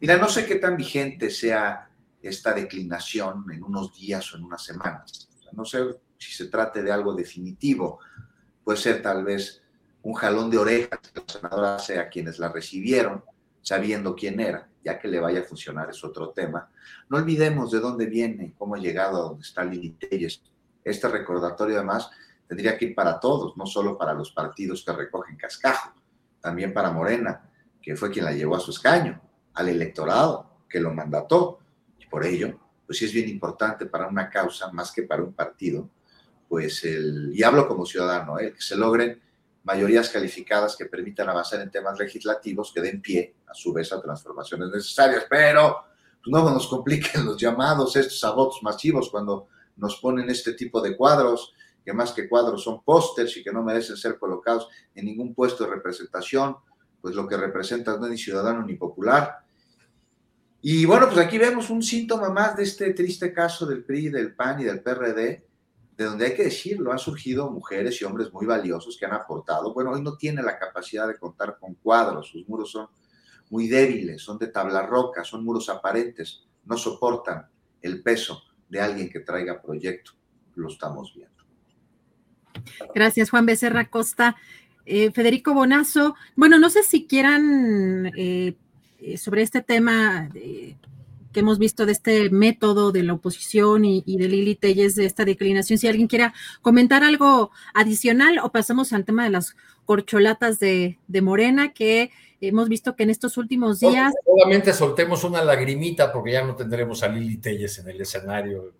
[0.00, 1.88] Mira, no sé qué tan vigente sea
[2.20, 5.28] esta declinación en unos días o en unas semanas.
[5.52, 5.78] no sé
[6.18, 8.00] si se trate de algo definitivo.
[8.64, 9.62] Puede ser tal vez
[10.02, 13.24] un jalón de orejas que la senadora hace quienes la recibieron,
[13.60, 16.70] sabiendo quién era, ya que le vaya a funcionar es otro tema.
[17.08, 20.42] No olvidemos de dónde viene, cómo ha llegado a donde está Lili Telles.
[20.84, 22.08] Este recordatorio además
[22.46, 25.92] tendría que ir para todos, no solo para los partidos que recogen cascajo,
[26.40, 27.50] también para Morena,
[27.82, 29.20] que fue quien la llevó a su escaño,
[29.54, 31.58] al electorado que lo mandató.
[31.98, 35.32] Y por ello, pues sí es bien importante para una causa, más que para un
[35.32, 35.90] partido,
[36.48, 38.52] pues el, y hablo como ciudadano, el ¿eh?
[38.54, 39.20] que se logren
[39.64, 44.00] mayorías calificadas que permitan avanzar en temas legislativos que den pie, a su vez, a
[44.00, 45.26] transformaciones necesarias.
[45.28, 45.84] Pero
[46.22, 50.96] pues, no nos compliquen los llamados, estos abortos masivos, cuando nos ponen este tipo de
[50.96, 51.52] cuadros,
[51.84, 55.64] que más que cuadros son pósters y que no merecen ser colocados en ningún puesto
[55.64, 56.56] de representación,
[57.00, 59.38] pues lo que representa no es ni ciudadano ni popular.
[60.62, 64.34] Y bueno, pues aquí vemos un síntoma más de este triste caso del PRI, del
[64.34, 65.45] PAN y del PRD,
[65.96, 69.72] de donde hay que decirlo, han surgido mujeres y hombres muy valiosos que han aportado.
[69.72, 72.88] Bueno, hoy no tiene la capacidad de contar con cuadros, sus muros son
[73.48, 77.46] muy débiles, son de tabla roca, son muros aparentes, no soportan
[77.80, 80.12] el peso de alguien que traiga proyecto.
[80.56, 81.34] Lo estamos viendo.
[82.94, 84.36] Gracias, Juan Becerra Costa.
[84.84, 88.54] Eh, Federico Bonazo, bueno, no sé si quieran eh,
[89.00, 90.28] eh, sobre este tema
[91.36, 95.26] que hemos visto de este método de la oposición y, de Lili Telles de esta
[95.26, 95.78] declinación.
[95.78, 101.74] Si alguien quiera comentar algo adicional o pasamos al tema de las corcholatas de, Morena,
[101.74, 104.14] que hemos visto que en estos últimos días...
[104.24, 108.72] Solamente soltemos una lagrimita porque ya no tendremos a Lili Telles en el escenario.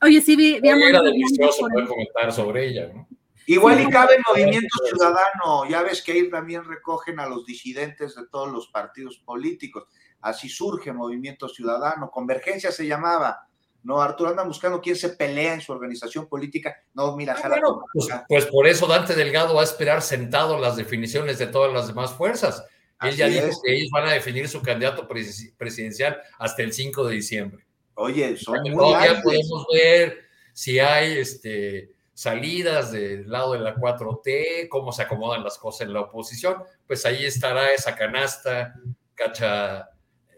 [0.00, 3.08] Oye, sí, vi, Era delicioso poder comentar sobre ella, ¿no?
[3.46, 8.14] Igual y cabe el Movimiento Ciudadano, ya ves que ahí también recogen a los disidentes
[8.14, 9.88] de todos los partidos políticos.
[10.26, 12.10] Así surge Movimiento Ciudadano.
[12.10, 13.46] Convergencia se llamaba.
[13.84, 16.76] No, Arturo anda buscando quién se pelea en su organización política.
[16.94, 17.60] No, mira, ah,
[17.92, 21.86] pues, pues, por eso Dante Delgado va a esperar sentado las definiciones de todas las
[21.86, 22.64] demás fuerzas.
[23.02, 27.14] Él ya dijo que ellos van a definir su candidato presidencial hasta el 5 de
[27.14, 27.64] diciembre.
[27.94, 34.68] Oye, son muy Todavía podemos ver si hay este, salidas del lado de la 4T,
[34.68, 36.64] cómo se acomodan las cosas en la oposición.
[36.84, 38.74] Pues ahí estará esa canasta
[39.14, 39.88] cacha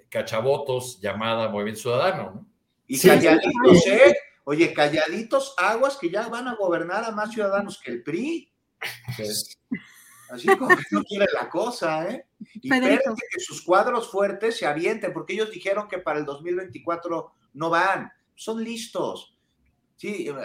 [0.09, 2.47] cachavotos llamada Movimiento Ciudadano.
[2.87, 4.17] Y calladitos, ¿eh?
[4.45, 8.51] Oye, calladitos aguas que ya van a gobernar a más ciudadanos que el PRI.
[10.31, 12.27] Así como que no quiere la cosa, ¿eh?
[12.55, 13.01] Y que
[13.39, 18.63] sus cuadros fuertes se avienten, porque ellos dijeron que para el 2024 no van, son
[18.63, 19.37] listos.
[19.97, 20.39] Sí, en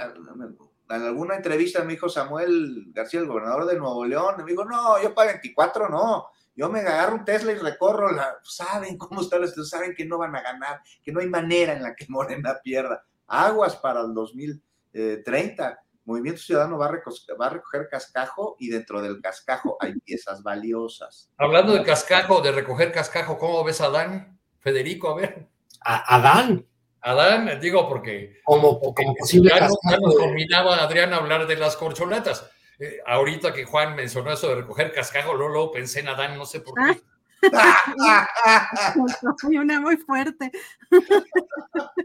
[0.89, 5.13] alguna entrevista me dijo Samuel García, el gobernador de Nuevo León, me dijo, no, yo
[5.13, 8.37] para 24 no, yo me agarro un Tesla y recorro la.
[8.43, 11.83] Saben cómo está la saben que no van a ganar, que no hay manera en
[11.83, 13.03] la que Morena pierda.
[13.27, 15.79] Aguas para el 2030.
[16.05, 20.43] Movimiento Ciudadano va a, recoger, va a recoger cascajo y dentro del cascajo hay piezas
[20.43, 21.31] valiosas.
[21.37, 24.37] Hablando de cascajo, de recoger cascajo, ¿cómo ves a Adán?
[24.59, 25.47] Federico, a ver.
[25.79, 26.67] ¿A Adán?
[26.99, 31.75] Adán, digo porque como, como posible ya, no, nos combinaba Adrián a hablar de las
[31.75, 36.45] corcholatas eh, ahorita que Juan mencionó eso de recoger cascajo, luego, pensé en Adán, no
[36.45, 37.01] sé por qué.
[39.43, 40.51] una muy fuerte.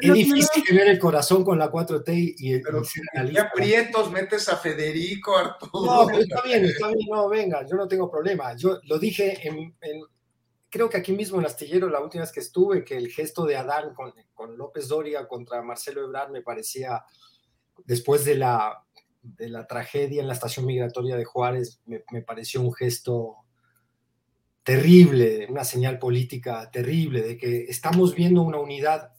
[0.00, 4.56] Es difícil tener el corazón con la 4T y el Pero ¿qué aprietos metes a
[4.56, 6.02] Federico, Arturo?
[6.02, 8.54] No, pero está bien, está bien, no, venga, yo no tengo problema.
[8.54, 10.02] Yo lo dije en, en-
[10.68, 13.56] creo que aquí mismo en Astillero, la última vez que estuve, que el gesto de
[13.56, 17.02] Adán con, con López Doria contra Marcelo Ebrard me parecía,
[17.86, 18.84] después de la,
[19.36, 23.36] de la tragedia en la estación migratoria de Juárez, me, me pareció un gesto
[24.62, 29.12] terrible, una señal política terrible, de que estamos viendo una unidad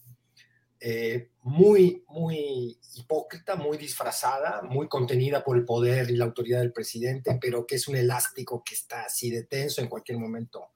[0.81, 6.71] eh, muy, muy hipócrita, muy disfrazada, muy contenida por el poder y la autoridad del
[6.71, 10.73] presidente, pero que es un elástico que está así de tenso en cualquier momento.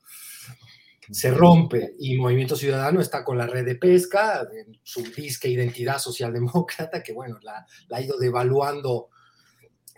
[1.11, 4.47] Se rompe y Movimiento Ciudadano está con la red de pesca,
[4.81, 9.09] su disque identidad socialdemócrata, que bueno, la ha ido devaluando.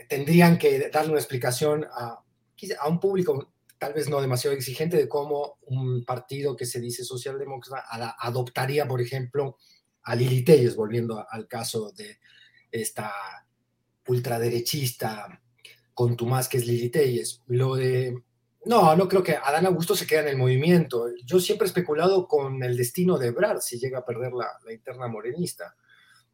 [0.09, 2.23] Tendrían que darle una explicación a,
[2.79, 7.03] a un público tal vez no demasiado exigente de cómo un partido que se dice
[7.03, 9.57] socialdemócrata adoptaría, por ejemplo,
[10.03, 12.19] a Lili Telles, volviendo al caso de
[12.71, 13.11] esta
[14.07, 15.41] ultraderechista
[15.93, 17.41] contumaz que es Lili Telles.
[17.47, 18.23] Lo de...
[18.65, 21.07] No, no creo que Adán Augusto se quede en el movimiento.
[21.23, 24.73] Yo siempre he especulado con el destino de Ebrard si llega a perder la, la
[24.73, 25.75] interna morenista.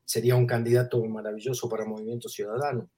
[0.05, 2.89] Sería un candidato maravilloso para Movimiento Ciudadano.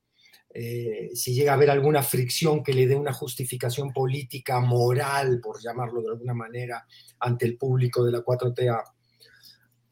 [0.55, 5.59] Eh, si llega a haber alguna fricción que le dé una justificación política, moral, por
[5.61, 6.85] llamarlo de alguna manera,
[7.19, 8.83] ante el público de la 4T a,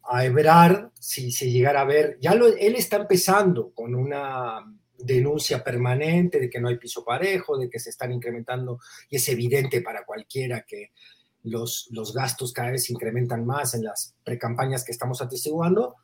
[0.04, 4.60] a si se llegara a ver, ya él está empezando con una
[4.98, 9.30] denuncia permanente de que no hay piso parejo, de que se están incrementando, y es
[9.30, 10.92] evidente para cualquiera que
[11.44, 15.96] los, los gastos cada vez se incrementan más en las precampañas que estamos atestiguando.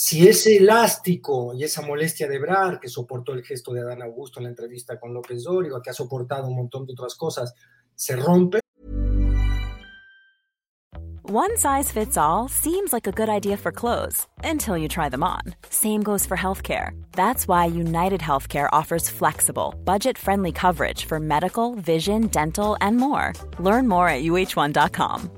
[0.00, 4.38] Si ese elástico y esa molestia de Ebrard, que soportó el gesto de Adán Augusto
[4.38, 7.52] en la entrevista con López Dóriga, que ha soportado un montón de otras cosas,
[7.96, 8.60] se rompe,
[11.24, 15.24] One size fits all seems like a good idea for clothes until you try them
[15.24, 15.42] on.
[15.68, 16.92] Same goes for healthcare.
[17.12, 23.34] That's why United Healthcare offers flexible, budget friendly coverage for medical, vision, dental, and more.
[23.58, 25.37] Learn more at uh1.com.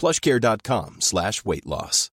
[0.00, 2.10] plushcare.com slash weight loss.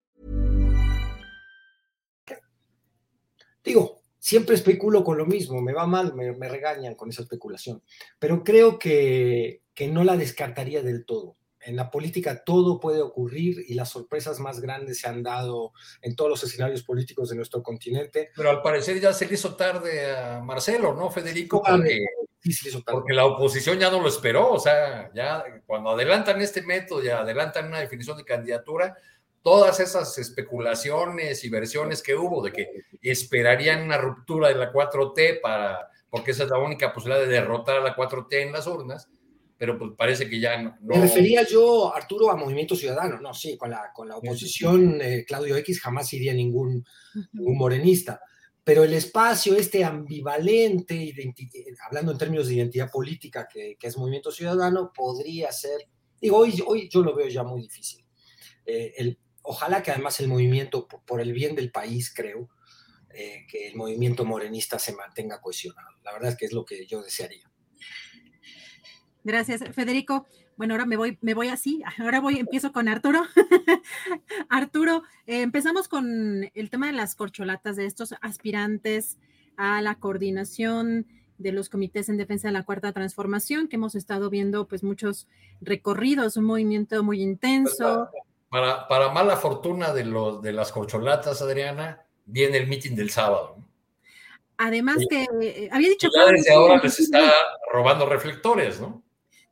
[3.63, 7.84] digo, siempre especulo con lo mismo, me va mal, me, me regañan con esa especulación,
[8.20, 11.38] pero creo que, que no la descartaría del todo.
[11.63, 16.15] En la política todo puede ocurrir y las sorpresas más grandes se han dado en
[16.15, 18.32] todos los escenarios políticos de nuestro continente.
[18.36, 21.62] Pero al parecer ya se le hizo tarde a Marcelo, ¿no, Federico?
[21.62, 22.04] Porque,
[22.43, 24.51] sí porque la oposición ya no lo esperó.
[24.51, 28.95] O sea, ya cuando adelantan este método y adelantan una definición de candidatura,
[29.41, 32.67] todas esas especulaciones y versiones que hubo de que
[33.01, 37.77] esperarían una ruptura de la 4T para, porque esa es la única posibilidad de derrotar
[37.77, 39.10] a la 4T en las urnas,
[39.58, 40.77] pero pues parece que ya no.
[40.82, 45.23] Me refería yo, Arturo, a Movimiento Ciudadano, no, sí, con la, con la oposición, eh,
[45.27, 46.86] Claudio X jamás iría ningún,
[47.34, 48.21] ningún morenista,
[48.63, 51.13] pero el espacio este ambivalente,
[51.88, 55.88] hablando en términos de identidad política, que, es Movimiento Ciudadano, podría ser,
[56.19, 58.06] digo, hoy, yo lo veo ya muy difícil.
[58.65, 62.50] Eh, ojalá que además el movimiento, por, por el bien del país, creo,
[63.13, 65.89] eh, que el movimiento morenista se mantenga cohesionado.
[66.04, 67.50] La verdad es que es lo que yo desearía.
[69.24, 70.26] Gracias, Federico.
[70.62, 71.82] Bueno, ahora me voy, me voy así.
[71.97, 73.24] Ahora voy, empiezo con Arturo.
[74.50, 79.17] Arturo, eh, empezamos con el tema de las corcholatas de estos aspirantes
[79.58, 81.08] a la coordinación
[81.39, 85.27] de los comités en defensa de la cuarta transformación, que hemos estado viendo pues muchos
[85.62, 88.12] recorridos, un movimiento muy intenso.
[88.48, 93.58] Para, para mala fortuna de, los, de las corcholatas, Adriana, viene el mitin del sábado.
[94.58, 96.08] Además que eh, había dicho...
[96.15, 97.33] Ya desde ahora les está
[97.73, 99.02] robando reflectores, ¿no?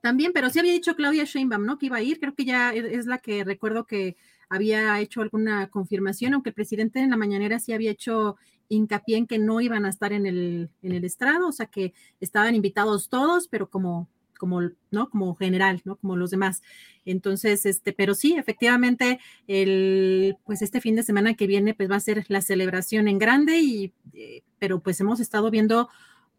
[0.01, 1.77] También, pero sí había dicho Claudia Sheinbaum, ¿no?
[1.77, 4.15] Que iba a ir, creo que ya es es la que recuerdo que
[4.49, 8.37] había hecho alguna confirmación, aunque el presidente en la mañanera sí había hecho
[8.69, 11.93] hincapié en que no iban a estar en el, en el estrado, o sea que
[12.19, 15.09] estaban invitados todos, pero como, como, ¿no?
[15.09, 15.97] Como general, ¿no?
[15.97, 16.61] Como los demás.
[17.05, 21.97] Entonces, este, pero sí, efectivamente, el, pues este fin de semana que viene, pues va
[21.97, 25.89] a ser la celebración en grande y, eh, pero pues hemos estado viendo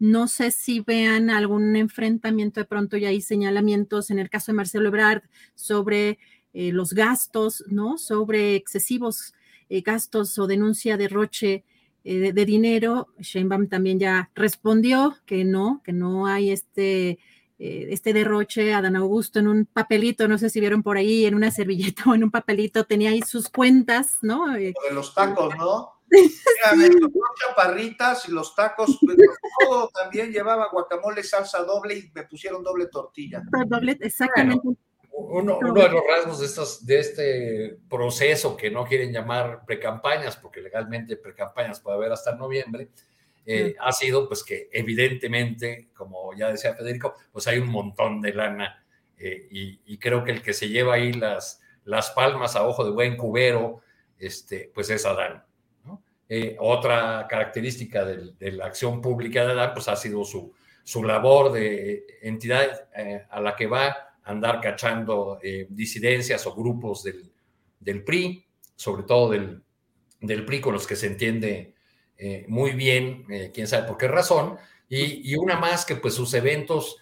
[0.00, 4.56] No sé si vean algún enfrentamiento de pronto y hay señalamientos en el caso de
[4.56, 5.24] Marcelo Ebrard
[5.54, 6.18] sobre
[6.54, 7.98] eh, los gastos, ¿no?
[7.98, 9.34] Sobre excesivos
[9.68, 11.64] eh, gastos o denuncia de roche
[12.02, 13.08] eh, de, dinero.
[13.18, 17.18] Sheinbaum también ya respondió que no, que no hay este
[17.62, 21.34] este derroche a Dan Augusto en un papelito, no sé si vieron por ahí, en
[21.34, 24.50] una servilleta o en un papelito, tenía ahí sus cuentas, ¿no?
[24.54, 25.99] de los tacos, ¿no?
[26.10, 26.90] Mira, me
[27.36, 28.98] chaparritas y los tacos,
[29.60, 33.42] todo también llevaba guacamole, salsa doble y me pusieron doble tortilla.
[33.66, 34.68] Doble, exactamente.
[35.12, 40.60] uno, de los rasgos de, estos, de este proceso que no quieren llamar precampañas, porque
[40.60, 42.88] legalmente precampañas puede haber hasta noviembre,
[43.46, 48.34] eh, ha sido pues que evidentemente, como ya decía Federico, pues hay un montón de
[48.34, 48.84] lana
[49.18, 52.90] eh, y, creo que el que se lleva ahí las, las palmas a ojo de
[52.90, 53.82] buen cubero,
[54.18, 55.44] este, pues es Adán.
[56.32, 60.54] Eh, otra característica de, la acción pública de Adán, pues ha sido su,
[60.84, 66.54] su labor de entidad eh, a la que va a andar cachando eh, disidencias o
[66.54, 67.32] grupos del,
[67.80, 68.44] del, PRI,
[68.76, 69.60] sobre todo del,
[70.20, 71.74] del, PRI con los que se entiende
[72.48, 74.58] muy bien, quién sabe por qué razón,
[74.90, 76.98] y, y, una más que pues sus eventos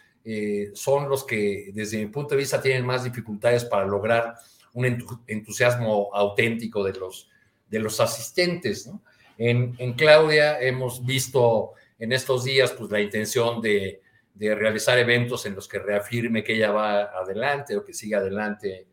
[0.74, 4.36] son los que desde mi punto de vista tienen más dificultades para lograr
[4.74, 4.86] un
[5.26, 7.28] entusiasmo auténtico de los,
[7.68, 9.02] de los asistentes, ¿no?
[9.38, 14.02] En, Claudia hemos visto en estos días pues, la intención de,
[14.34, 18.86] realizar eventos en los que reafirme que ella va adelante o que siga adelante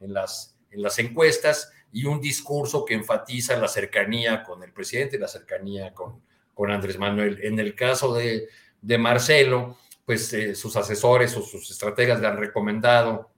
[0.00, 5.18] en las, en las encuestas y un discurso que enfatiza la cercanía con el presidente,
[5.18, 6.22] la cercanía con,
[6.54, 7.40] con Andrés Manuel.
[7.42, 8.48] En el caso de,
[8.98, 13.30] Marcelo, pues eh, sus asesores o sus estrategas le han recomendado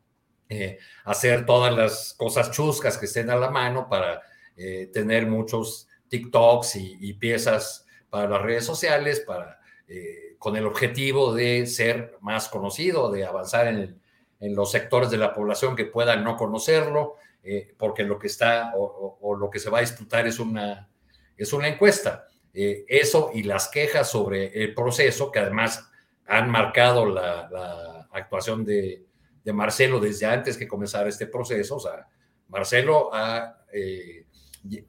[0.48, 4.22] eh, hacer todas las cosas chuscas que estén a la mano para
[4.56, 9.58] eh, tener muchos TikToks y, piezas para las redes sociales, para,
[9.88, 14.00] eh, con el objetivo de ser más conocido, de avanzar en,
[14.40, 19.34] los sectores de la población que puedan no conocerlo, eh, porque lo que está o,
[19.36, 20.88] lo que se va a disputar es una,
[21.36, 22.28] es una encuesta.
[22.52, 25.90] Eh, eso y las quejas sobre el proceso, que además
[26.26, 29.02] han marcado la, actuación de,
[29.42, 31.76] de, Marcelo desde antes que comenzara este proceso.
[31.76, 32.06] O sea,
[32.48, 33.64] Marcelo ha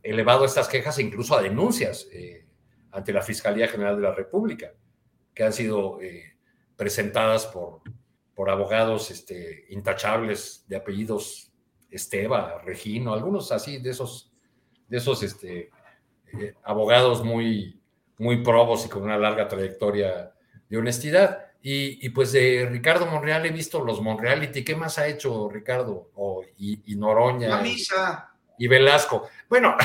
[0.04, 2.46] elevado estas quejas incluso a denuncias eh,
[2.92, 4.74] ante la Fiscalía General de la República,
[5.34, 6.38] que han sido eh,
[6.76, 7.82] presentadas por,
[8.34, 11.52] por abogados este, intachables de apellidos
[11.90, 14.32] Esteba, Regino, algunos así de esos,
[14.88, 15.70] de esos este,
[16.34, 17.82] eh, abogados muy,
[18.18, 20.34] muy probos y con una larga trayectoria
[20.70, 21.42] de honestidad.
[21.68, 24.64] Y, pues de Ricardo Monreal he visto los Monreality.
[24.64, 26.12] ¿Qué más ha hecho Ricardo?
[26.58, 27.48] y, y, Noroña.
[27.48, 27.62] La
[28.58, 29.28] y Velasco.
[29.50, 29.76] Bueno,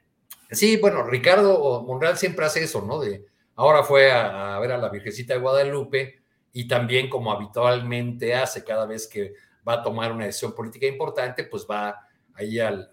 [0.50, 3.00] sí, bueno, Ricardo Monreal siempre hace eso, ¿no?
[3.00, 3.26] De
[3.56, 6.20] ahora fue a, ver a la Virgencita de Guadalupe
[6.52, 9.34] y también como habitualmente hace cada vez que
[9.66, 12.90] va a tomar una decisión política importante, pues va ahí al,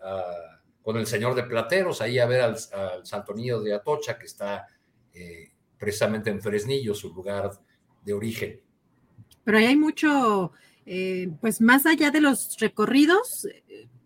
[0.81, 2.57] con el señor de Plateros, ahí a ver al,
[3.03, 4.67] Santo Niño de Atocha, que está
[5.13, 7.51] eh, precisamente en Fresnillo, su lugar
[8.03, 8.61] de origen.
[9.43, 10.51] Pero ahí hay mucho,
[10.85, 13.47] eh, pues más allá de los recorridos,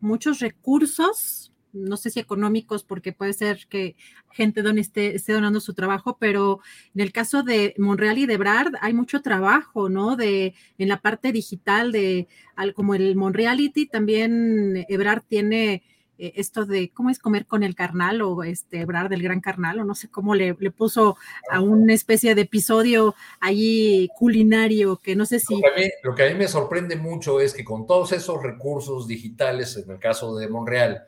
[0.02, 3.96] muchos recursos, no sé si económicos, porque puede ser que
[4.32, 6.60] gente esté, esté, donando su trabajo, pero
[6.94, 10.16] en el caso de Monreal y de Brad hay mucho trabajo, ¿no?
[10.16, 12.28] De, en la parte digital de,
[12.76, 15.84] como el Monreality, también Ebrard tiene
[16.22, 19.80] eh, esto de cómo es comer con el carnal o este Ebrard del gran carnal
[19.80, 21.18] o no sé cómo le, le, puso
[21.50, 25.60] a una especie de episodio allí culinario que no sé si...
[26.04, 29.90] Lo que, a mí, me sorprende mucho es que con todos esos recursos digitales, en
[29.90, 31.08] el caso de Monreal,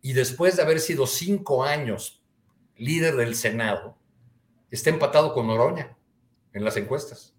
[0.00, 2.24] y después de haber sido cinco años
[2.78, 3.98] líder del Senado,
[4.70, 5.94] está empatado con Noroña
[6.54, 7.36] en las encuestas.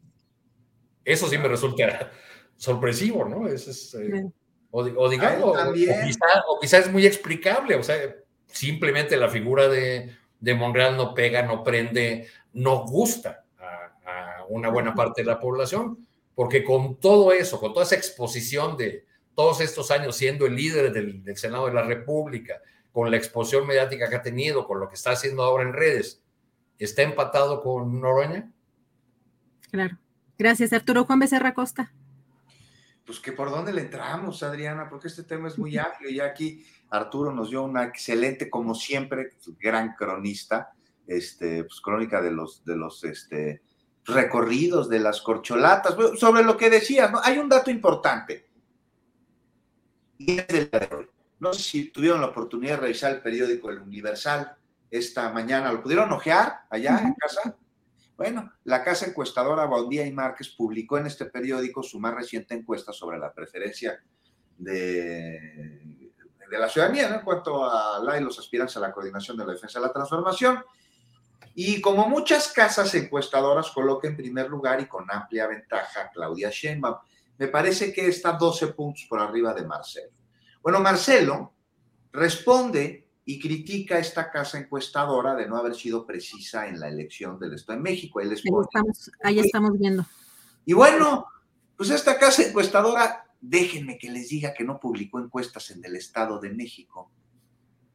[1.04, 2.12] Eso sí me resulta
[2.56, 3.48] sorpresivo, ¿no?
[3.48, 4.30] es, eh,
[4.76, 7.96] o, digamos, o, quizá, es muy explicable, o sea,
[8.46, 14.94] simplemente la figura de, de Monreal no pega, no prende, no gusta a, una buena
[14.94, 16.06] parte de la población,
[16.36, 20.92] porque con todo eso, con toda esa exposición de todos estos años siendo el líder
[20.92, 22.62] del, del Senado de la República,
[22.92, 26.22] con la exposición mediática que ha tenido, con lo que está haciendo ahora en redes,
[26.80, 28.52] ¿está empatado con Noroña?
[29.72, 29.98] Claro.
[30.38, 31.94] Gracias, Arturo Juan Becerra Costa
[33.06, 36.66] pues que por dónde le entramos, Adriana, porque este tema es muy amplio y aquí
[36.90, 40.74] Arturo nos dio una excelente, como siempre, gran cronista,
[41.06, 43.62] este, pues crónica de los, de los este,
[44.06, 47.20] recorridos, de las corcholatas, sobre lo que decías, ¿no?
[47.24, 48.48] Hay un dato importante.
[50.18, 50.70] Y es.
[51.38, 54.56] No sé si tuvieron la oportunidad de revisar el periódico El Universal
[54.90, 57.58] esta mañana, ¿lo pudieron ojear allá en casa?
[58.18, 62.94] Bueno, la casa encuestadora Baudía y Márquez publicó en este periódico su más reciente encuesta
[62.94, 64.02] sobre la preferencia
[64.58, 66.12] de,
[66.50, 69.80] la ciudadanía en cuanto a la y los aspirantes a la coordinación de la defensa
[69.80, 70.64] de la transformación.
[71.56, 76.50] Y como muchas casas encuestadoras coloca en primer lugar y con amplia ventaja a Claudia
[76.50, 76.96] Sheinbaum.
[77.38, 80.12] Me parece que está 12 puntos por arriba de Marcelo.
[80.62, 81.54] Bueno, Marcelo
[82.14, 87.40] responde y critica a esta casa encuestadora de no haber sido precisa en la elección
[87.40, 88.20] del Estado de México.
[88.20, 90.06] ahí, estamos, ahí estamos viendo.
[90.64, 91.26] Y bueno,
[91.76, 96.40] pues esta casa encuestadora, déjenme que les diga que no publicó encuestas en el Estado
[96.40, 97.12] de México.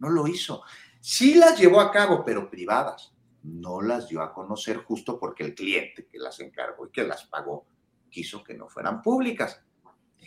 [0.00, 0.62] No lo hizo.
[1.00, 3.12] Sí las llevó a cabo, pero privadas
[3.42, 7.24] no las dio a conocer justo porque el cliente que las encargó y que las
[7.24, 7.66] pagó
[8.10, 9.62] quiso que no fueran públicas.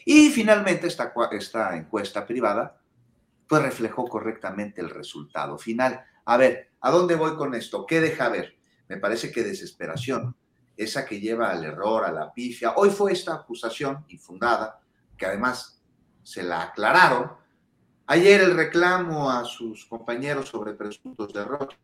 [0.06, 2.82] Y finalmente esta, esta encuesta privada
[3.54, 6.04] pues reflejó correctamente el resultado final.
[6.26, 7.86] A ver, ¿a dónde voy con esto?
[7.86, 8.58] ¿Qué deja ver?
[8.88, 10.36] Me parece que desesperación,
[10.76, 12.74] esa que lleva al error, a la pifia.
[12.78, 14.80] Hoy fue esta acusación infundada,
[15.16, 15.80] que además
[16.24, 17.32] se la aclararon.
[18.08, 21.78] Ayer el reclamo a sus compañeros sobre presuntos errores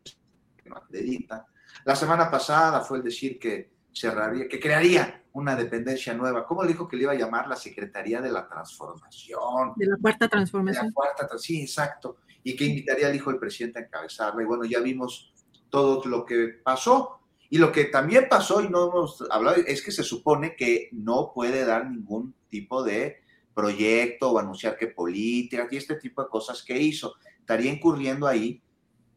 [0.76, 1.46] acredita.
[1.84, 6.46] La semana pasada fue el decir que cerraría, que crearía una dependencia nueva.
[6.46, 9.72] ¿Cómo le dijo que le iba a llamar la Secretaría de la Transformación?
[9.76, 10.86] De la Cuarta Transformación.
[10.86, 12.18] la Cuarta, sí, exacto.
[12.42, 14.42] Y que invitaría al hijo del presidente a encabezarla.
[14.42, 15.32] Y bueno, ya vimos
[15.68, 17.20] todo lo que pasó.
[17.48, 21.32] Y lo que también pasó, y no hemos hablado, es que se supone que no
[21.34, 23.20] puede dar ningún tipo de
[23.54, 27.14] proyecto o anunciar que política y este tipo de cosas que hizo.
[27.40, 28.62] Estaría incurriendo ahí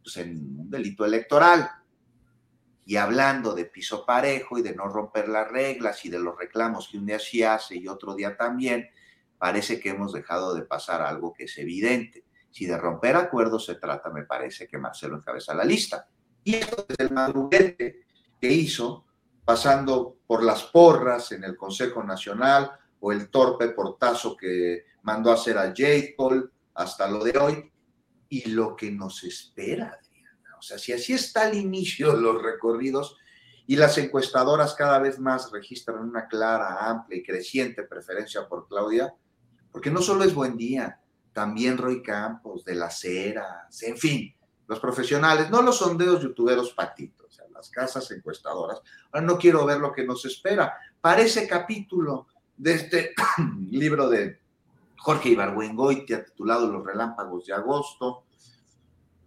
[0.03, 1.69] pues, en un delito electoral.
[2.85, 6.89] Y hablando de piso parejo y de no romper las reglas y de los reclamos
[6.89, 8.89] que un día sí hace y otro día también,
[9.37, 12.25] parece que hemos dejado de pasar algo que es evidente.
[12.51, 16.07] Si de romper acuerdos se trata, me parece que Marcelo encabeza la lista.
[16.43, 18.05] Y es el madruguete
[18.39, 19.05] que hizo,
[19.45, 25.35] pasando por las porras en el Consejo Nacional o el torpe portazo que mandó a
[25.35, 26.13] hacer a J.
[26.17, 27.73] Paul hasta lo de hoy,
[28.33, 29.99] y lo que nos espera.
[30.63, 33.17] O sea, si así está el inicio de los recorridos
[33.67, 39.13] y las encuestadoras cada vez más registran una clara, amplia y creciente preferencia por Claudia,
[39.73, 41.01] porque no solo es Buen Día,
[41.33, 44.33] también Roy Campos, De las Heras, en fin,
[44.67, 48.81] los profesionales, no los sondeos youtuberos patitos, o sea, las casas encuestadoras.
[49.11, 50.77] Ahora no quiero ver lo que nos espera.
[51.01, 53.13] Para ese capítulo de este
[53.69, 54.39] libro de
[54.97, 58.23] Jorge Ibargüengoitia, titulado Los Relámpagos de Agosto.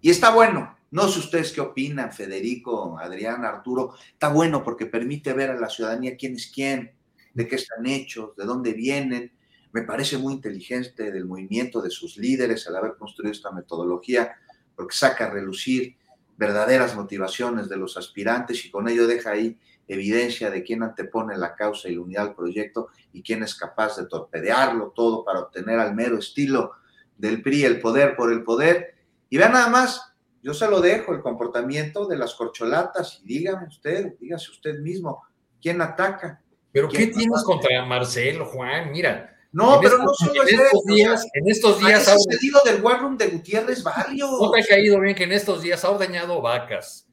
[0.01, 0.76] Y está bueno.
[0.91, 3.95] No sé ustedes qué opinan, Federico, Adrián, Arturo.
[4.13, 6.93] Está bueno porque permite ver a la ciudadanía quién es quién,
[7.35, 9.33] de qué están hechos, de dónde vienen.
[9.73, 14.37] Me parece muy inteligente del movimiento de sus líderes al haber construido esta metodología,
[14.75, 15.97] porque saca a relucir
[16.37, 19.59] verdaderas motivaciones de los aspirantes y con ello deja ahí
[19.89, 23.97] evidencia de quién antepone la causa y la unidad al proyecto y quién es capaz
[23.97, 26.73] de torpedearlo todo para obtener al mero estilo
[27.17, 28.95] del PRI el poder por el poder.
[29.31, 30.16] Y vean nada más,
[30.47, 35.25] yo se lo dejo, el comportamiento de las corcholatas y dígame usted, dígase usted mismo,
[35.61, 36.41] ¿quién ataca?
[36.71, 38.93] ¿Pero qué tienes contra Marcelo, Juan?
[38.93, 39.37] Mira.
[39.51, 43.17] No, pero no solo en estos días, en estos días ha sentido del War Room
[43.17, 44.31] de Gutiérrez Barrios.
[44.41, 47.09] No te ha caído bien que en estos días ha ordeñado vacas.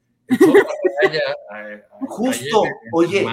[2.08, 2.62] Justo,
[2.92, 3.26] oye.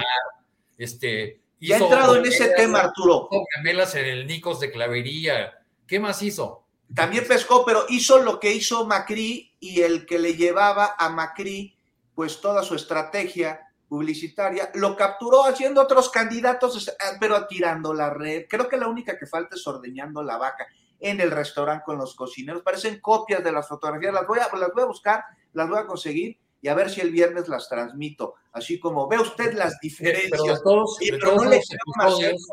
[0.79, 3.29] este, ya ha entrado en ese tema, Arturo.
[3.55, 5.53] Camelas en el Nicos de Clavería.
[5.85, 6.60] ¿Qué más hizo?
[6.95, 11.77] También pescó, pero hizo lo que hizo Macri y el que le llevaba a Macri,
[12.13, 18.45] pues toda su estrategia publicitaria, lo capturó haciendo otros candidatos, ah, pero tirando la red.
[18.49, 20.65] Creo que la única que falta es ordeñando la vaca
[20.99, 22.61] en el restaurante con los cocineros.
[22.61, 24.13] Parecen copias de las fotografías.
[24.13, 27.01] Las voy a, las voy a buscar, las voy a conseguir y a ver si
[27.01, 28.35] el viernes las transmito.
[28.53, 30.39] Así como ve usted las diferencias.
[30.41, 32.47] Pero todos, y, de pero no le episodios,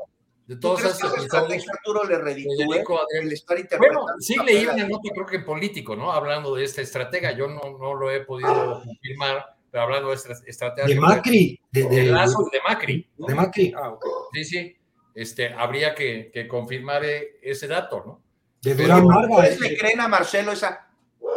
[0.49, 4.03] de todos ¿Tú crees esos que la episodios, estrategia Arturo le reditúe el estar interpretando?
[4.03, 6.11] Bueno, sí leí una nota, creo que político, ¿no?
[6.11, 7.33] Hablando de esta estratega.
[7.33, 10.93] Yo no, no lo he podido confirmar, pero hablando de esta estrategia.
[10.95, 13.09] De Macri, de, De, de- Lazo y de Macri.
[13.19, 13.27] ¿no?
[13.27, 14.05] de Macri, ah, ok.
[14.33, 14.77] Sí, sí.
[15.15, 18.23] Este, habría que, que confirmar eh, ese dato, ¿no?
[18.63, 20.89] de Durán ¿Ustedes el- le creen a Marcelo esa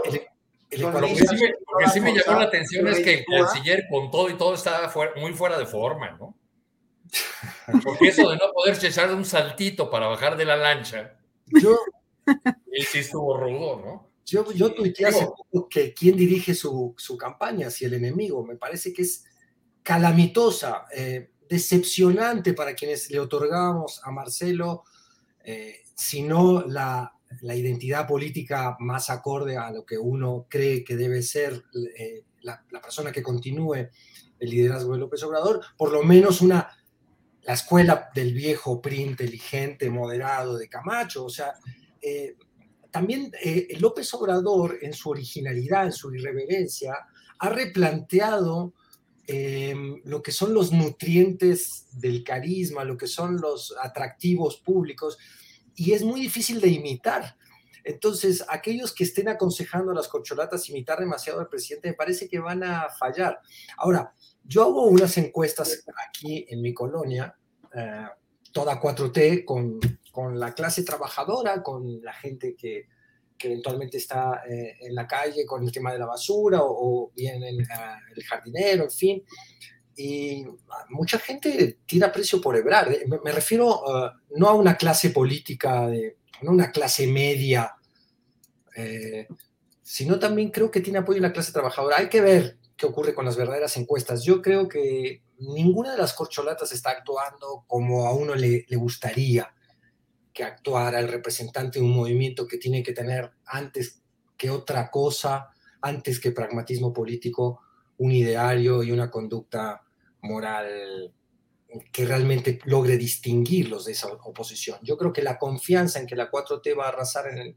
[0.05, 0.21] el-
[0.71, 3.25] el Lo que sí me, lo que sí me llamó la atención es que el
[3.25, 6.33] canciller con todo y todo estaba fuera- muy fuera de forma, ¿no?
[7.83, 11.77] Porque eso de no poder echar un saltito para bajar de la lancha, yo,
[12.25, 14.11] él sí estuvo rudo, ¿no?
[14.25, 18.45] yo, yo tuiteé hace poco que quién dirige su, su campaña hacia el enemigo.
[18.45, 19.25] Me parece que es
[19.83, 24.83] calamitosa, eh, decepcionante para quienes le otorgamos a Marcelo,
[25.43, 31.21] eh, sino la, la identidad política más acorde a lo que uno cree que debe
[31.21, 31.63] ser
[31.97, 33.89] eh, la, persona que continúe
[34.39, 36.69] el liderazgo de López Obrador, por lo menos una,
[37.43, 41.53] la escuela del viejo PRI inteligente, moderado de Camacho, o sea,
[42.01, 42.35] eh,
[42.91, 46.93] también eh, López Obrador en su originalidad, en su irreverencia,
[47.39, 48.73] ha replanteado
[49.27, 49.73] eh,
[50.03, 55.17] lo que son los nutrientes del carisma, lo que son los atractivos públicos,
[55.75, 57.37] y es muy difícil de imitar.
[57.83, 62.39] Entonces, aquellos que estén aconsejando a las corcholatas imitar demasiado al presidente, me parece que
[62.39, 63.39] van a fallar.
[63.77, 64.13] Ahora,
[64.43, 67.35] yo hago unas encuestas aquí en mi colonia,
[67.73, 68.05] eh,
[68.51, 69.79] toda 4T, con,
[70.11, 72.87] con, la clase trabajadora, con la gente que,
[73.43, 77.57] eventualmente está eh, en la calle con el tema de la basura o, bien el,
[78.15, 79.23] el jardinero, en fin.
[79.95, 80.45] Y
[80.89, 82.89] mucha gente tira precio por hebrar.
[83.23, 83.81] Me, refiero
[84.35, 87.75] no a una clase política de no una clase media,
[88.75, 89.27] eh,
[89.81, 91.97] sino también creo que tiene apoyo en la clase trabajadora.
[91.97, 94.23] Hay que ver qué ocurre con las verdaderas encuestas.
[94.23, 99.53] Yo creo que ninguna de las corcholatas está actuando como a uno le, le gustaría
[100.33, 104.01] que actuara el representante de un movimiento que tiene que tener antes
[104.37, 105.49] que otra cosa,
[105.81, 107.61] antes que pragmatismo político,
[107.97, 109.83] un ideario y una conducta
[110.21, 111.13] moral
[111.91, 114.77] que realmente logre distinguirlos de esa oposición.
[114.81, 117.55] Yo creo que la confianza en que la 4T va a arrasar en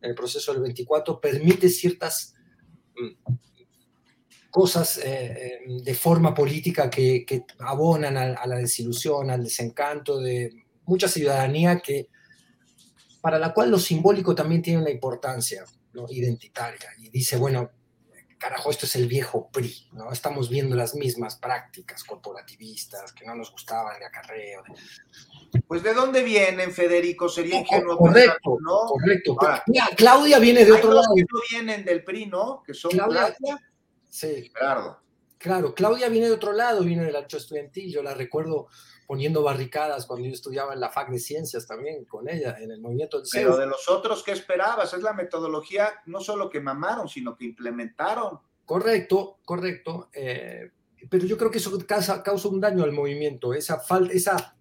[0.00, 2.34] el, proceso del 24 permite ciertas
[2.96, 3.34] mm,
[4.50, 11.08] cosas eh, eh, de forma política que, abonan a, la desilusión, al desencanto de mucha
[11.08, 12.08] ciudadanía que
[13.20, 15.64] para la cual lo simbólico también tiene una importancia
[16.10, 17.70] identitaria y dice, bueno,
[18.38, 20.12] carajo, esto es el viejo PRI, ¿no?
[20.12, 24.62] Estamos viendo las mismas prácticas corporativistas que no nos gustaban de acarreo.
[25.66, 27.96] Pues de dónde vienen, Federico, sería ingenuo.
[27.96, 28.86] Correcto, ¿no?
[28.86, 29.36] correcto.
[29.96, 31.14] Claudia viene de otro lado.
[31.14, 32.62] Que no vienen del PRI, ¿no?
[32.64, 33.34] Que son Claudia,
[34.08, 34.50] sí.
[34.52, 35.00] Claro.
[35.38, 38.68] Claro, Claudia viene de otro lado, viene del ancho estudiantil, yo la recuerdo
[39.06, 42.80] poniendo barricadas cuando yo estudiaba en la FAC de Ciencias también con ella, en el
[42.80, 44.92] movimiento del Pero de los otros, ¿qué esperabas?
[44.92, 48.40] Es la metodología no solo que mamaron, sino que implementaron.
[48.64, 50.10] Correcto, correcto.
[50.12, 50.70] Eh,
[51.08, 54.56] pero yo creo que eso causa, causa, un daño al movimiento, esa falta, esa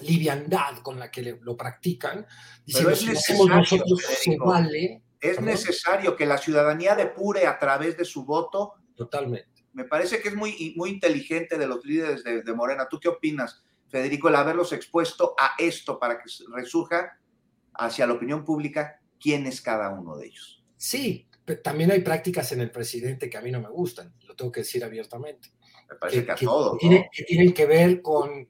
[0.00, 2.26] liviandad con la que lo practican.
[2.72, 8.74] Pero es necesario, vale, es necesario que la ciudadanía depure a través de su voto.
[8.94, 9.55] Totalmente.
[9.76, 12.88] Me parece que es muy, muy inteligente de los líderes de, de Morena.
[12.88, 13.62] ¿Tú qué opinas?
[13.88, 17.18] Federico, el haberlos expuesto a esto para que resurja
[17.74, 20.64] hacia la opinión pública quién es cada uno de ellos.
[20.78, 24.34] Sí, pero también hay prácticas en el presidente que a mí no me gustan, lo
[24.34, 25.52] tengo que decir abiertamente.
[25.90, 26.78] Me parece que, a todos.
[26.80, 28.48] Que, tienen que ver con,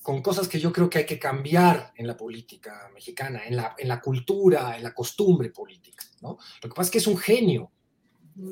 [0.00, 3.74] con cosas que yo creo que hay que cambiar en la política mexicana, en la,
[3.76, 6.04] en la cultura, en la costumbre política.
[6.20, 6.38] ¿no?
[6.62, 7.72] Lo que pasa es que es un genio,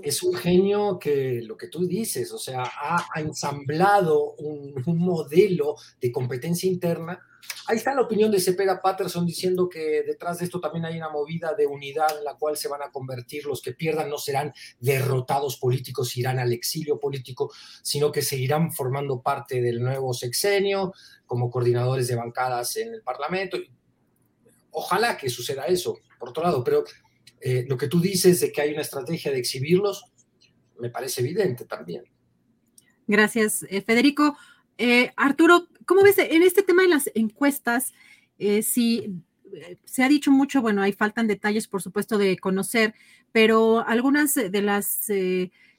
[0.03, 6.13] es un genio que lo que tú dices, o sea, ha, ensamblado un, modelo de
[6.13, 7.19] competencia interna.
[7.67, 11.09] Ahí está la opinión de Cepeda Patterson diciendo que detrás de esto también hay una
[11.09, 14.53] movida de unidad en la cual se van a convertir, los que pierdan no serán
[14.81, 17.53] derrotados políticos, irán al exilio político,
[17.83, 20.93] sino que seguirán formando parte del nuevo sexenio
[21.27, 23.57] como coordinadores de bancadas en el Parlamento.
[24.73, 26.85] Ojalá que suceda eso, por otro lado, pero
[27.41, 30.05] eh, lo que tú dices de que hay una estrategia de exhibirlos,
[30.79, 32.05] me parece evidente también.
[33.07, 34.37] Gracias, eh, Federico.
[34.77, 37.93] Eh, Arturo, ¿cómo ves en este tema de las encuestas?
[38.63, 39.21] si
[39.85, 42.95] se ha dicho mucho, bueno, hay faltan detalles, por supuesto, de conocer,
[43.33, 45.11] pero algunas de las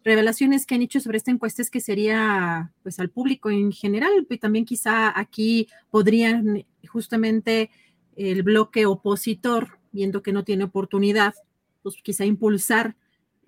[0.03, 4.27] revelaciones que han hecho sobre esta encuesta es que sería, pues, al público en general,
[4.29, 7.69] y también quizá aquí podrían justamente
[8.17, 11.33] el bloque opositor, viendo que no tiene oportunidad,
[11.81, 12.95] pues quizá impulsar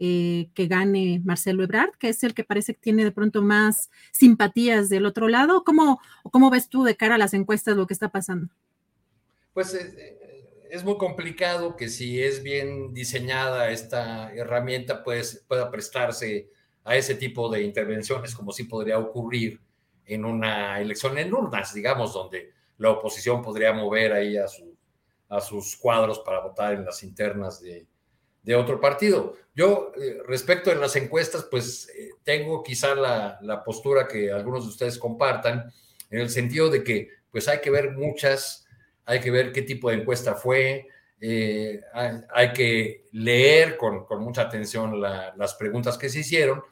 [0.03, 3.91] eh, que gane Marcelo Ebrard, que es el que parece que tiene de pronto más
[4.11, 5.63] simpatías del otro lado.
[5.63, 8.51] ¿Cómo, cómo ves tú de cara a las encuestas lo que está pasando?
[9.53, 16.49] Pues eh, es muy complicado que si es bien diseñada esta herramienta, pues pueda prestarse
[16.84, 19.61] a ese tipo de intervenciones como si podría ocurrir
[20.05, 24.75] en una elección en urnas, digamos, donde la oposición podría mover ahí a, su,
[25.29, 27.86] a sus cuadros para votar en las internas de,
[28.44, 29.36] de otro partido.
[29.54, 34.70] Yo, eh, respecto de las encuestas, pues eh, tengo quizá la, postura que algunos de
[34.70, 35.72] ustedes compartan,
[36.10, 38.66] en el sentido de que pues hay que ver muchas,
[39.06, 40.88] hay que ver qué tipo de encuesta fue,
[41.20, 41.82] eh,
[42.34, 46.64] hay, que leer con, mucha atención las preguntas que se hicieron.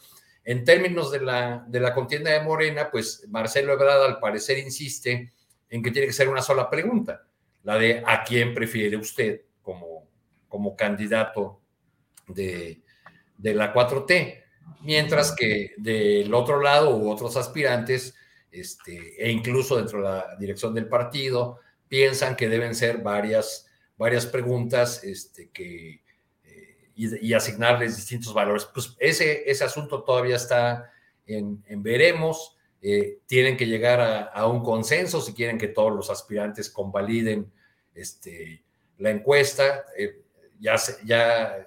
[0.44, 5.32] En términos de la, de la contienda de Morena, pues Marcelo Ebrard al parecer insiste
[5.70, 7.28] en que tiene que ser una sola pregunta,
[7.64, 9.99] la de ¿a quién prefiere usted como,
[10.50, 11.62] como candidato
[12.28, 12.82] de,
[13.38, 14.44] la 4T.
[14.82, 18.16] mientras que del otro lado u otros aspirantes,
[18.52, 24.26] este, e incluso dentro de la dirección del partido, piensan que deben ser varias, varias
[24.26, 26.02] preguntas este, que,
[26.44, 28.66] eh, y, asignarles distintos valores.
[28.66, 30.92] Pues ese, ese asunto todavía está
[31.26, 32.56] en, veremos.
[32.82, 37.52] Eh, tienen que llegar a, un consenso si quieren que todos los aspirantes convaliden
[37.94, 38.64] este,
[38.98, 39.86] la encuesta.
[39.98, 40.22] Eh,
[40.60, 41.66] ya, ya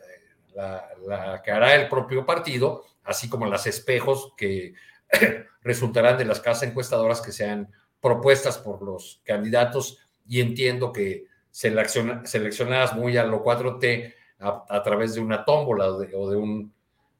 [0.54, 4.74] la, la, que hará el propio partido, así como las espejos que
[5.62, 7.70] resultarán de las casas encuestadoras que sean
[8.00, 15.20] propuestas por los candidatos y entiendo que seleccionadas muy a lo 4T a, través de
[15.20, 16.72] una tómbola o de, un,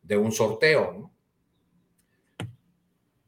[0.02, 1.10] de un sorteo.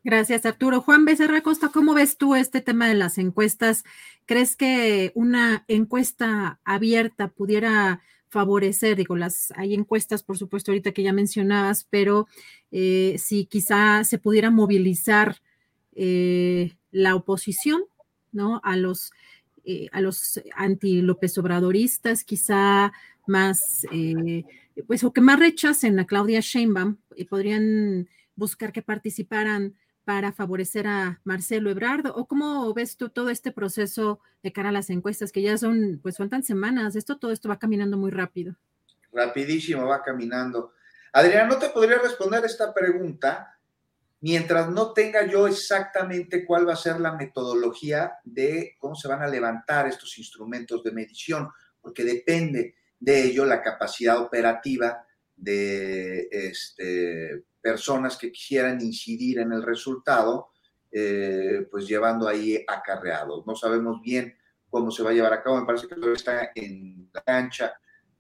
[0.03, 0.81] Gracias, Arturo.
[0.81, 3.85] Juan Becerra Costa, ¿cómo ves tú este tema de las encuestas?
[4.27, 8.03] ¿Crees que una encuesta abierta pudiera
[8.35, 12.27] favorecer, digo, las hay encuestas, por supuesto, ahorita que ya mencionabas, pero
[12.73, 15.37] eh, si quizá se pudiera movilizar
[15.95, 17.85] eh, la oposición,
[18.33, 18.61] ¿no?
[18.65, 19.13] A los,
[19.65, 22.93] eh, a los anti-López Obradoristas, quizá
[23.29, 23.87] más,
[24.89, 30.87] pues, o que más rechacen a Claudia Sheinbaum, y podrían buscar que participaran para favorecer
[30.87, 32.07] a Marcelo Ebrard?
[32.15, 36.01] ¿O cómo ves tú todo este proceso de cara a las encuestas que ya son,
[36.03, 36.97] pues faltan semanas?
[36.97, 38.57] Esto, todo esto va caminando muy rápido.
[39.13, 40.73] Rapidísimo, va caminando.
[41.13, 43.55] Adrián, no te podría responder esta pregunta
[44.25, 49.23] mientras no tenga yo exactamente cuál va a ser la metodología de cómo se van
[49.23, 51.51] a levantar estos instrumentos de medición,
[51.81, 55.05] porque depende de ello la capacidad operativa
[55.37, 60.51] de este, personas que quisieran incidir en el resultado,
[60.93, 63.47] eh, pues llevando ahí acarreados.
[63.47, 64.37] No sabemos bien
[64.69, 67.73] cómo se va a llevar a cabo, me parece que está en la cancha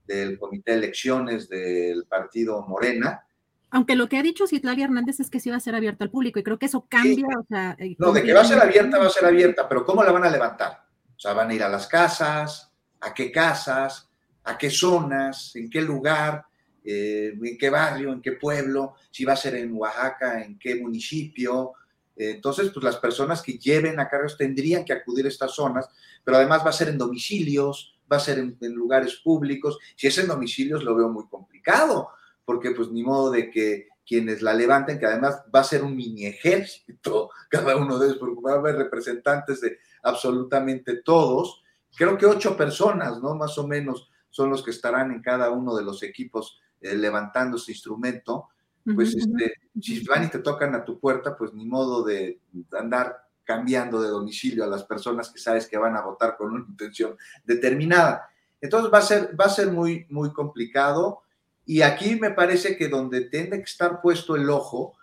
[0.07, 3.23] del Comité de Elecciones del Partido Morena.
[3.71, 6.11] Aunque lo que ha dicho Citlali Hernández es que sí va a ser abierta al
[6.11, 7.27] público y creo que eso cambia.
[7.39, 9.85] O sea, eh, no, de que va a ser abierta, va a ser abierta, pero
[9.85, 10.87] ¿cómo la van a levantar?
[11.15, 14.09] O sea, van a ir a las casas, a qué casas,
[14.45, 16.47] a qué zonas, en qué lugar,
[16.85, 20.77] eh, en qué barrio, en qué pueblo, si va a ser en Oaxaca, en qué
[20.77, 21.73] municipio.
[22.15, 25.89] Eh, entonces, pues las personas que lleven a cargos tendrían que acudir a estas zonas,
[26.23, 29.79] pero además va a ser en domicilios, va a ser en, lugares públicos.
[29.97, 32.11] Si es en domicilios, lo veo muy complicado,
[32.45, 35.97] porque pues ni modo de que quienes la levanten, que además va a ser un
[35.97, 41.63] mini ejército, cada uno de ellos, porque va a haber representantes de absolutamente todos.
[41.97, 43.35] Creo que ocho personas, ¿no?
[43.35, 47.57] Más o menos son los que estarán en cada uno de los equipos eh, levantando
[47.57, 48.49] ese instrumento,
[48.95, 52.41] pues este, si van y te tocan a tu puerta, pues ni modo de
[52.79, 56.67] andar cambiando de domicilio a las personas que sabes que van a votar con una
[56.69, 58.29] intención determinada.
[58.61, 61.23] Entonces va a ser, va a ser muy, muy complicado
[61.65, 64.95] y aquí me parece que donde tiene que estar puesto el ojo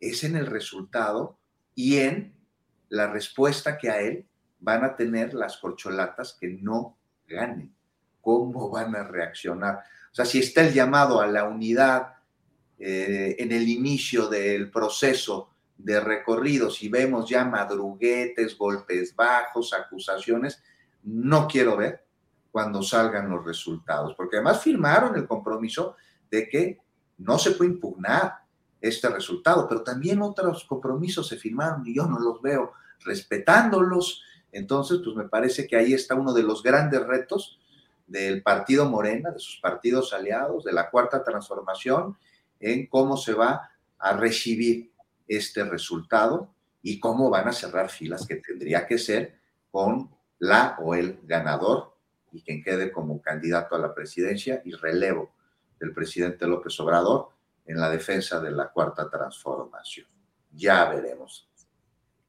[0.00, 1.38] es en el resultado
[1.76, 2.34] y en
[2.88, 4.26] la respuesta que a él
[4.58, 6.96] van a tener las corcholatas que no
[7.28, 7.72] ganen.
[8.20, 9.84] ¿Cómo van a reaccionar?
[10.10, 12.14] O sea, si está el llamado a la unidad
[12.78, 20.62] eh, en el inicio del proceso de recorrido, si vemos ya madruguetes, golpes bajos, acusaciones,
[21.02, 22.04] no quiero ver
[22.50, 25.96] cuando salgan los resultados, porque además firmaron el compromiso
[26.30, 26.80] de que
[27.18, 28.38] no se puede impugnar
[28.80, 32.72] este resultado, pero también otros compromisos se firmaron y yo no los veo
[33.04, 34.22] respetándolos.
[34.52, 37.58] Entonces, pues me parece que ahí está uno de los grandes retos
[38.08, 42.16] del partido Morena, de sus partidos aliados, de la cuarta transformación,
[42.58, 44.92] en cómo se va a recibir
[45.28, 46.52] este resultado
[46.82, 49.38] y cómo van a cerrar filas que tendría que ser
[49.70, 51.96] con la o el ganador
[52.32, 55.32] y quien quede como candidato a la presidencia y relevo
[55.78, 57.30] del presidente López Obrador
[57.66, 60.06] en la defensa de la cuarta transformación.
[60.52, 61.48] Ya veremos.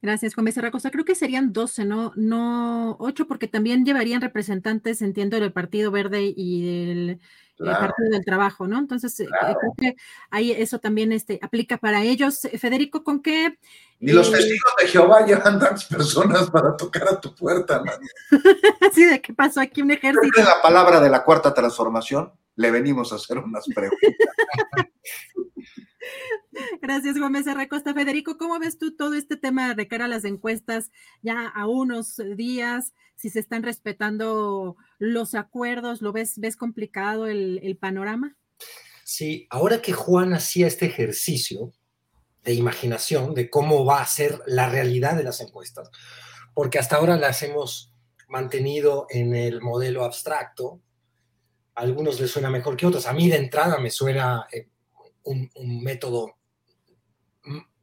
[0.01, 0.91] Gracias, Juan Becerra Costa.
[0.91, 6.33] Creo que serían 12, no, no 8, porque también llevarían representantes, entiendo, del Partido Verde
[6.35, 7.19] y del eh,
[7.57, 8.79] Partido del Trabajo, ¿no?
[8.79, 9.27] Entonces, eh,
[9.59, 9.95] creo que
[10.29, 12.47] ahí eso también este, aplica para ellos.
[12.57, 13.57] Federico, ¿con qué?
[13.99, 17.99] Ni los eh, testigos de Jehová llevan tantas personas para tocar a tu puerta, man.
[18.93, 20.29] sí, ¿de qué pasó aquí un ejército?
[20.33, 23.99] Creo la palabra de la cuarta transformación le venimos a hacer unas preguntas.
[26.81, 27.93] Gracias, Gómez Costa.
[27.93, 30.91] Federico, ¿cómo ves tú todo este tema de cara a las encuestas
[31.21, 32.93] ya a unos días?
[33.15, 38.37] Si se están respetando los acuerdos, ¿lo ves, ves complicado el, el panorama?
[39.03, 41.73] Sí, ahora que Juan hacía este ejercicio
[42.43, 45.89] de imaginación de cómo va a ser la realidad de las encuestas,
[46.53, 47.93] porque hasta ahora las hemos
[48.27, 50.81] mantenido en el modelo abstracto,
[51.75, 53.07] a algunos les suena mejor que otros.
[53.07, 54.69] A mí de entrada me suena eh,
[55.23, 55.49] un,
[55.83, 56.38] método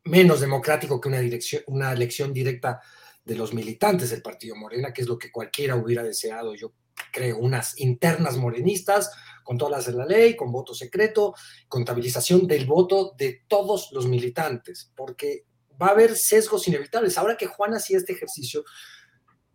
[0.07, 2.81] menos democrático que una, dirección, una elección directa
[3.25, 6.73] de los militantes del partido Morena, que es lo que cualquiera hubiera deseado, yo
[7.13, 9.11] creo, unas internas morenistas,
[9.43, 11.35] con todas las de la ley, con voto secreto,
[11.69, 15.45] contabilización del voto de todos los militantes, porque
[15.81, 17.17] va a haber sesgos inevitables.
[17.17, 18.65] Ahora que Juan hacía este ejercicio,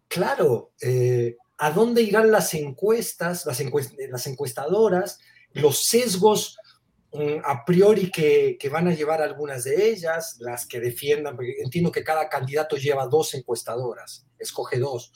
[0.08, 3.62] claro, eh, ¿a dónde irán las encuestas, las,
[4.10, 5.20] las encuestadoras,
[5.54, 6.58] los sesgos
[7.44, 11.92] a priori que, que, van a llevar algunas de ellas, las que defiendan, porque entiendo
[11.92, 15.12] que cada candidato lleva dos encuestadoras, escoge dos,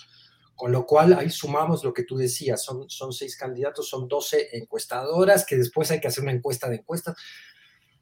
[0.55, 4.49] con lo cual ahí sumamos lo que tú decías, son, son seis candidatos, son doce
[4.57, 7.15] encuestadoras, que después hay que hacer una encuesta de encuestas.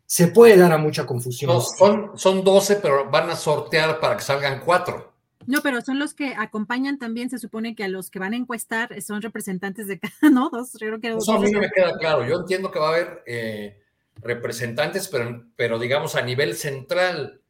[0.06, 1.62] Se puede dar a mucha confusión.
[1.62, 5.14] son, son 12, pero van a sortear para que salgan cuatro.
[5.46, 8.38] No, pero son los que acompañan también, se supone que a los que van a
[8.38, 10.50] encuestar son representantes de cada, ¿no?
[10.50, 12.26] Dos, creo que Eso a mí no me queda claro.
[12.26, 13.83] Yo entiendo que va a haber eh,
[14.22, 17.42] representantes, pero, pero digamos a nivel central,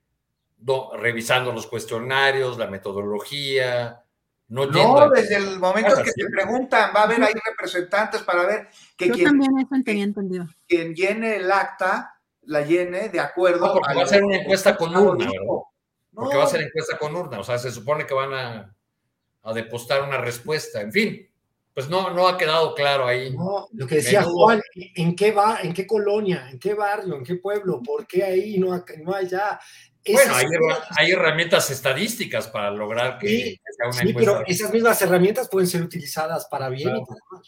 [0.98, 4.04] revisando los cuestionarios, la metodología.
[4.48, 8.68] No, no desde el momento que te preguntan, va a haber ahí representantes para ver
[8.96, 10.48] que Yo también eso tenía entendido.
[10.68, 13.68] Quien llene el acta, la llene de acuerdo.
[13.68, 15.28] No, porque va a ser una encuesta con urna,
[16.14, 18.76] porque va a ser encuesta con urna, o sea, se supone que van a,
[19.44, 21.30] a depositar una respuesta, en fin,
[21.74, 23.32] pues no, no ha quedado claro ahí.
[23.36, 27.24] No, lo que decía Juan, ¿en qué va, en qué colonia, en qué barrio, en
[27.24, 29.60] qué pueblo, por qué ahí no, no allá?
[30.06, 30.46] Bueno, hay,
[30.98, 35.82] hay, herramientas estadísticas para lograr que, sea una sí, pero esas mismas herramientas pueden ser
[35.82, 37.44] utilizadas para bien y para mal.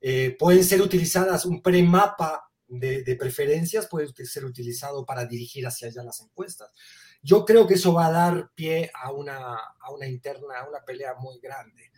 [0.00, 5.88] Eh, pueden ser utilizadas un premapa de, de preferencias, puede ser utilizado para dirigir hacia
[5.88, 6.72] allá las encuestas.
[7.20, 10.80] Yo creo que eso va a dar pie a una, a una interna, a una
[10.84, 11.90] pelea muy grande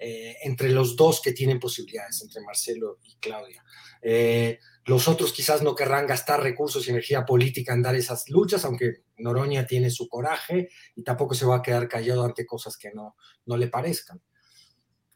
[0.00, 3.64] eh, entre los dos que tienen posibilidades, entre Marcelo y Claudia.
[4.00, 8.64] Eh, los otros quizás no querrán gastar recursos y energía política en dar esas luchas,
[8.64, 12.90] aunque Noroña tiene su coraje y tampoco se va a quedar callado ante cosas que
[12.92, 14.22] no, no le parezcan.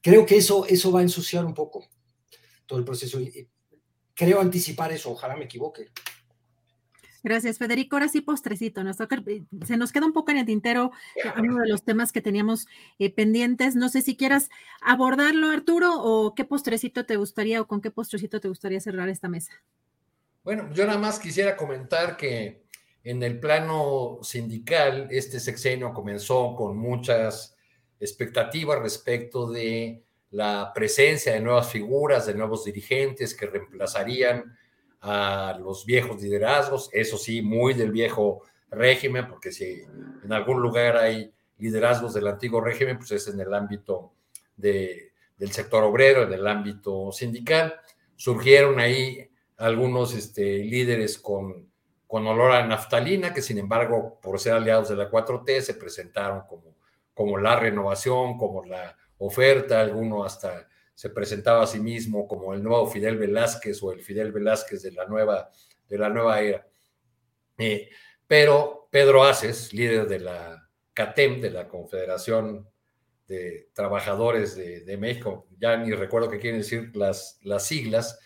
[0.01, 1.89] Creo que eso, eso va a ensuciar un poco
[2.67, 3.19] todo el proceso.
[4.15, 5.91] Creo anticipar eso, ojalá me equivoque.
[7.23, 7.97] Gracias, Federico.
[7.97, 8.83] Ahora sí, postrecito.
[8.83, 10.91] Nos eh, se nos queda un poco en el tintero
[11.39, 12.67] uno de los temas que teníamos
[12.99, 13.77] eh, pendientes.
[13.77, 14.51] No sé si quieras
[14.81, 19.29] abordarlo, Arturo, o qué postrecito te gustaría o con qué postrecito te gustaría cerrar esta
[19.29, 19.53] mesa.
[20.43, 22.63] Bueno, yo nada más quisiera comentar que
[23.05, 27.57] en el plano sindical, este sexenio comenzó con muchas
[28.01, 34.57] expectativas respecto de la presencia de nuevas figuras, de nuevos dirigentes que reemplazarían
[35.03, 39.83] a los viejos liderazgos, eso sí, muy del viejo régimen, porque si
[40.25, 44.13] en algún lugar hay liderazgos del antiguo régimen, pues es en el ámbito
[44.57, 47.75] de, del sector obrero, en el ámbito sindical.
[48.15, 49.29] Surgieron ahí
[49.59, 51.69] algunos este, líderes con,
[52.07, 56.43] con olor a naftalina, que sin embargo, por ser aliados de la 4T, se presentaron
[56.49, 56.77] como,
[57.13, 60.69] como la renovación, como la oferta, alguno hasta
[61.03, 64.93] se presentaba a sí mismo como el nuevo Fidel Velázquez o el Fidel Velázquez de
[64.93, 65.51] la nueva,
[65.89, 66.65] de la nueva era.
[67.59, 67.91] Eh,
[68.25, 72.69] pero Pedro Aces, líder de la CATEM, de la Confederación
[73.27, 78.21] de Trabajadores de, México, ya ni recuerdo qué quieren decir las, las siglas,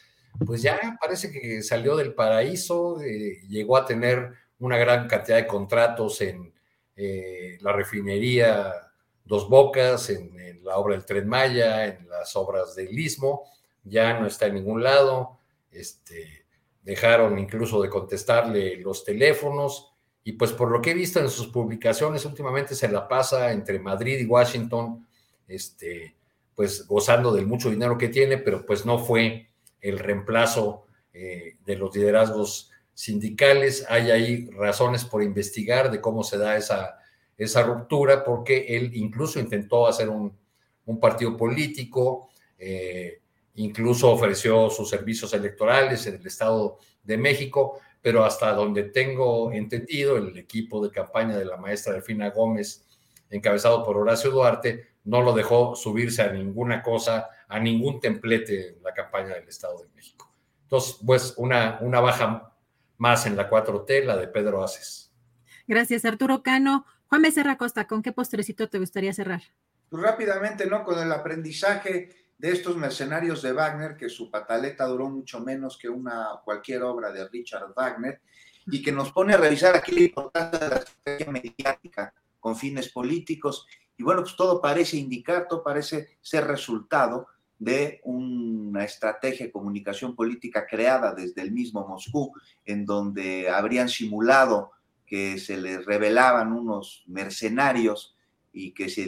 [0.44, 5.46] pues ya parece que salió del paraíso, eh, llegó a tener una gran cantidad de
[5.46, 6.52] contratos en
[6.94, 8.85] eh, la refinería
[9.26, 13.44] Dos Bocas, en, la obra del Tren Maya, en las obras del Istmo,
[13.84, 15.38] ya no está en ningún lado,
[15.70, 16.44] este,
[16.82, 19.92] dejaron incluso de contestarle los teléfonos,
[20.24, 23.78] y pues por lo que he visto en sus publicaciones últimamente se la pasa entre
[23.78, 25.06] Madrid y Washington,
[25.46, 26.16] este,
[26.56, 29.48] pues gozando del mucho dinero que tiene, pero pues no fue
[29.80, 33.86] el reemplazo eh, de los liderazgos sindicales.
[33.88, 36.98] Hay ahí razones por investigar de cómo se da esa
[37.36, 40.36] esa ruptura porque él incluso intentó hacer un,
[41.00, 43.20] partido político, eh,
[43.54, 50.16] incluso ofreció sus servicios electorales en el Estado de México, pero hasta donde tengo entendido,
[50.16, 52.86] el equipo de campaña de la maestra Delfina Gómez,
[53.30, 58.82] encabezado por Horacio Duarte, no lo dejó subirse a ninguna cosa, a ningún templete en
[58.82, 60.32] la campaña del Estado de México.
[60.62, 62.52] Entonces, pues una, una baja
[62.98, 65.12] más en la 4T, la de Pedro Aces.
[65.66, 66.86] Gracias, Arturo Cano.
[67.08, 69.42] Juan Becerra Costa, ¿con qué postrecito te gustaría cerrar?
[69.88, 70.84] Pues rápidamente, ¿no?
[70.84, 75.88] Con el aprendizaje de estos mercenarios de Wagner, que su pataleta duró mucho menos que
[75.88, 78.20] una cualquier obra de Richard Wagner,
[78.66, 82.88] y que nos pone a revisar aquí la importancia de la estrategia mediática con fines
[82.88, 83.66] políticos.
[83.96, 87.28] Y bueno, pues todo parece indicar, todo parece ser resultado
[87.58, 92.32] de una estrategia de comunicación política creada desde el mismo Moscú,
[92.64, 94.72] en donde habrían simulado
[95.06, 98.16] que se les revelaban unos mercenarios
[98.52, 99.04] y que se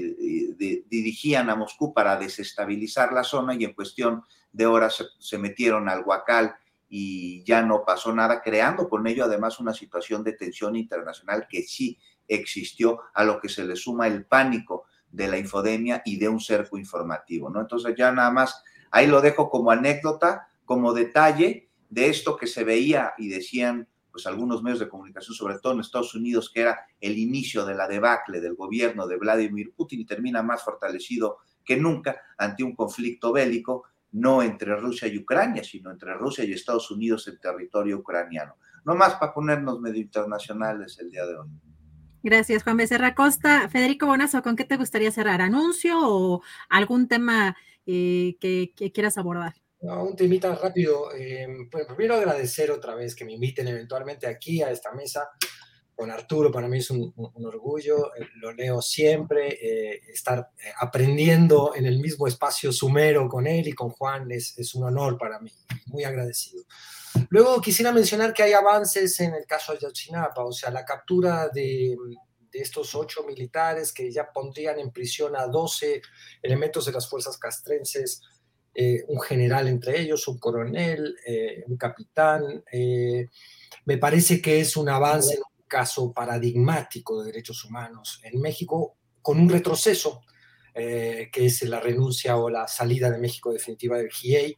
[0.89, 4.23] dirigían a Moscú para desestabilizar la zona y en cuestión
[4.53, 6.55] de horas se, metieron al Huacal
[6.89, 11.63] y ya no pasó nada, creando con ello además una situación de tensión internacional que
[11.63, 16.29] sí existió, a lo que se le suma el pánico de la infodemia y de
[16.29, 17.61] un cerco informativo, ¿no?
[17.61, 22.65] Entonces ya nada más, ahí lo dejo como anécdota, como detalle de esto que se
[22.65, 23.89] veía y decían
[24.19, 27.77] pues algunos medios de comunicación, sobre todo en Estados Unidos, que era el inicio de
[27.77, 32.75] la debacle del gobierno de Vladimir Putin y termina más fortalecido que nunca ante un
[32.75, 37.99] conflicto bélico, no entre Rusia y Ucrania, sino entre Rusia y Estados Unidos en territorio
[37.99, 38.57] ucraniano.
[38.85, 41.49] No más para ponernos medio internacionales el día de hoy.
[42.25, 43.69] Gracias, Juan Becerra Costa.
[43.69, 45.43] Federico Bonazo, ¿con qué te gustaría cerrar?
[45.43, 47.57] ¿Anuncio o algún tema
[47.87, 49.55] eh, que, quieras abordar?
[49.81, 51.15] Un temita rápido.
[51.15, 55.29] Eh, pues, primero agradecer otra vez que me inviten eventualmente aquí a esta mesa
[55.95, 56.51] con Arturo.
[56.51, 57.13] Para mí es un,
[57.45, 59.59] orgullo, eh, lo leo siempre.
[60.13, 60.51] estar
[60.81, 65.17] aprendiendo en el mismo espacio sumero con él y con Juan es, es un honor
[65.19, 65.53] para mí.
[65.87, 66.65] Muy agradecido.
[67.31, 71.49] Luego quisiera mencionar que hay avances en el caso de Ayotzinapa, o sea, la captura
[71.49, 71.97] de,
[72.51, 76.03] estos ocho militares que ya pondrían en prisión a 12
[76.43, 78.23] elementos de las fuerzas castrenses,
[78.81, 82.63] eh, un general entre ellos, un coronel, eh, un capitán.
[82.71, 83.29] Eh,
[83.87, 88.95] me parece que es un avance en un caso paradigmático de derechos humanos en México,
[89.21, 90.21] con un retroceso,
[90.73, 94.57] que es la renuncia o la salida de México definitiva del GIEI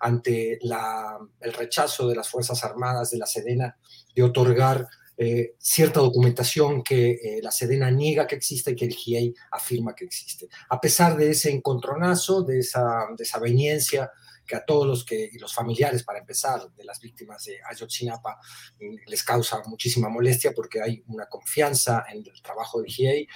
[0.00, 3.78] ante el rechazo de las Fuerzas Armadas de la Sedena
[4.12, 4.88] de otorgar
[5.22, 9.94] eh, cierta documentación que eh, la Sedena niega que existe y que el GIEI afirma
[9.94, 10.48] que existe.
[10.70, 14.10] A pesar de ese encontronazo, de esa desaveniencia
[14.46, 18.40] que a todos los que, los familiares, para empezar, de las víctimas de Ayotzinapa,
[18.80, 23.28] mm, les causa muchísima molestia porque hay una confianza en el trabajo del GIEI.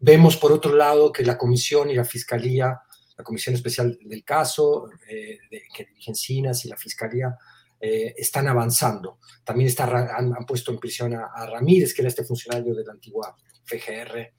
[0.00, 2.82] Vemos, por otro lado, que la Comisión y la Fiscalía
[3.16, 7.36] la Comisión Especial del Caso, eh, de, que dirigen CINAS y la Fiscalía,
[7.80, 9.18] eh, están avanzando.
[9.44, 9.84] También está,
[10.16, 14.32] han, puesto en prisión a, Ramírez, que era este funcionario de la antigua FGR,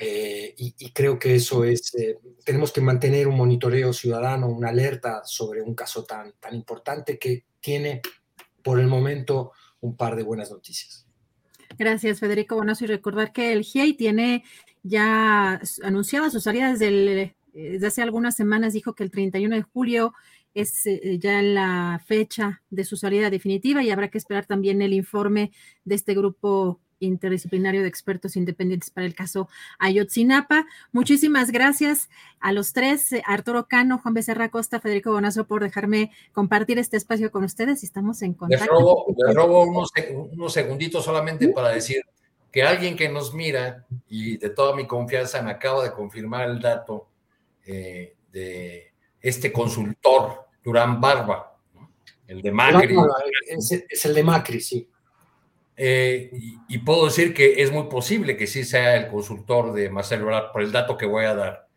[0.00, 1.92] eh, y, creo que eso es,
[2.44, 7.44] tenemos que mantener un monitoreo ciudadano, una alerta sobre un caso tan, tan importante que
[7.60, 8.02] tiene
[8.62, 11.06] por el momento un par de buenas noticias.
[11.78, 12.84] Gracias, Federico Bonazo.
[12.84, 14.42] Y recordar que el GIEI tiene
[14.82, 19.62] ya anunciada su salida desde eh, desde hace algunas semanas dijo que el 31 de
[19.62, 20.12] julio
[20.54, 24.92] es eh, ya la fecha de su salida definitiva y habrá que esperar también el
[24.92, 25.52] informe
[25.84, 29.48] de este grupo interdisciplinario de expertos independientes para el caso
[29.78, 30.66] Ayotzinapa.
[30.92, 32.08] Muchísimas gracias
[32.40, 36.96] a los tres, eh, Arturo Cano, Juan Becerra Costa, Federico Bonazo, por dejarme compartir este
[36.96, 38.64] espacio con ustedes y estamos en contacto.
[38.64, 39.90] Les robo, unos,
[40.32, 42.02] unos, segunditos solamente para decir
[42.50, 46.60] que alguien que nos mira y de toda mi confianza me acaba de confirmar el
[46.60, 47.08] dato
[47.66, 51.56] eh, de este consultor, Durán Barba,
[52.26, 52.96] el de Macri.
[53.46, 54.88] Es, el de Macri, sí.
[55.76, 56.30] Eh,
[56.68, 60.52] y, puedo decir que es muy posible que sí sea el consultor de Marcelo Ebrard
[60.52, 61.68] por el dato que voy a dar.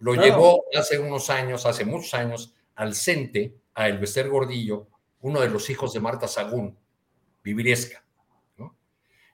[0.00, 4.88] Lo llevó hace unos años, hace muchos años, al CENTE, a Elvester Gordillo,
[5.20, 6.76] uno de los hijos de Marta Sagún,
[7.44, 8.02] Viviriesca.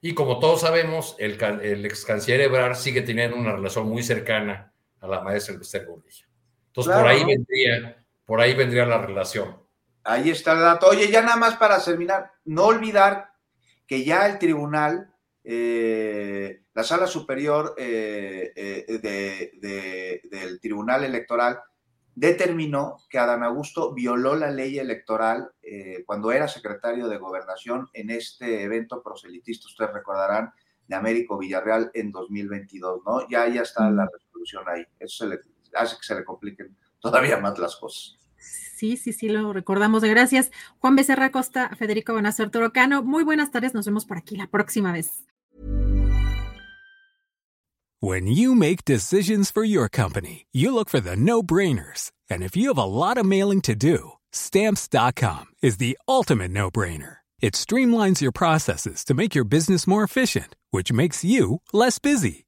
[0.01, 4.73] Y como todos sabemos, el, el ex canciller Ebrard sigue teniendo una relación muy cercana
[5.01, 6.27] a la maestra Esther Gordillo.
[6.69, 7.98] Entonces, por ahí vendría,
[8.29, 9.57] por ahí vendría la relación.
[10.05, 10.89] Ahí está el dato.
[10.89, 13.31] Oye, ya nada más para terminar, no olvidar
[13.87, 21.59] que ya el tribunal, eh, la sala superior eh, eh, del tribunal electoral
[22.15, 25.51] determinó que Adán Augusto violó la ley electoral
[26.05, 30.53] cuando era secretario de gobernación en este evento proselitista, ustedes recordarán,
[30.87, 33.27] de Américo Villarreal en 2022, ¿no?
[33.31, 34.85] Ya, ya está la resolución ahí.
[34.99, 35.41] Eso se le,
[35.75, 38.17] hace que se le compliquen todavía más las cosas.
[38.39, 40.05] Sí, sí, sí, lo recordamos.
[40.05, 40.53] Gracias.
[40.79, 43.03] Juan Becerra Costa, Federico Bonazo, Arturo Cano.
[43.03, 43.75] Muy buenas tardes.
[43.75, 45.25] Nos vemos por aquí la próxima vez.
[48.01, 52.13] When you make decisions for your company, you look for the no-brainers.
[52.31, 57.17] And if you have a lot of mailing to do, stamps.com is the ultimate no-brainer.
[57.41, 62.48] It streamlines your processes to make your business more efficient, which makes you less busy.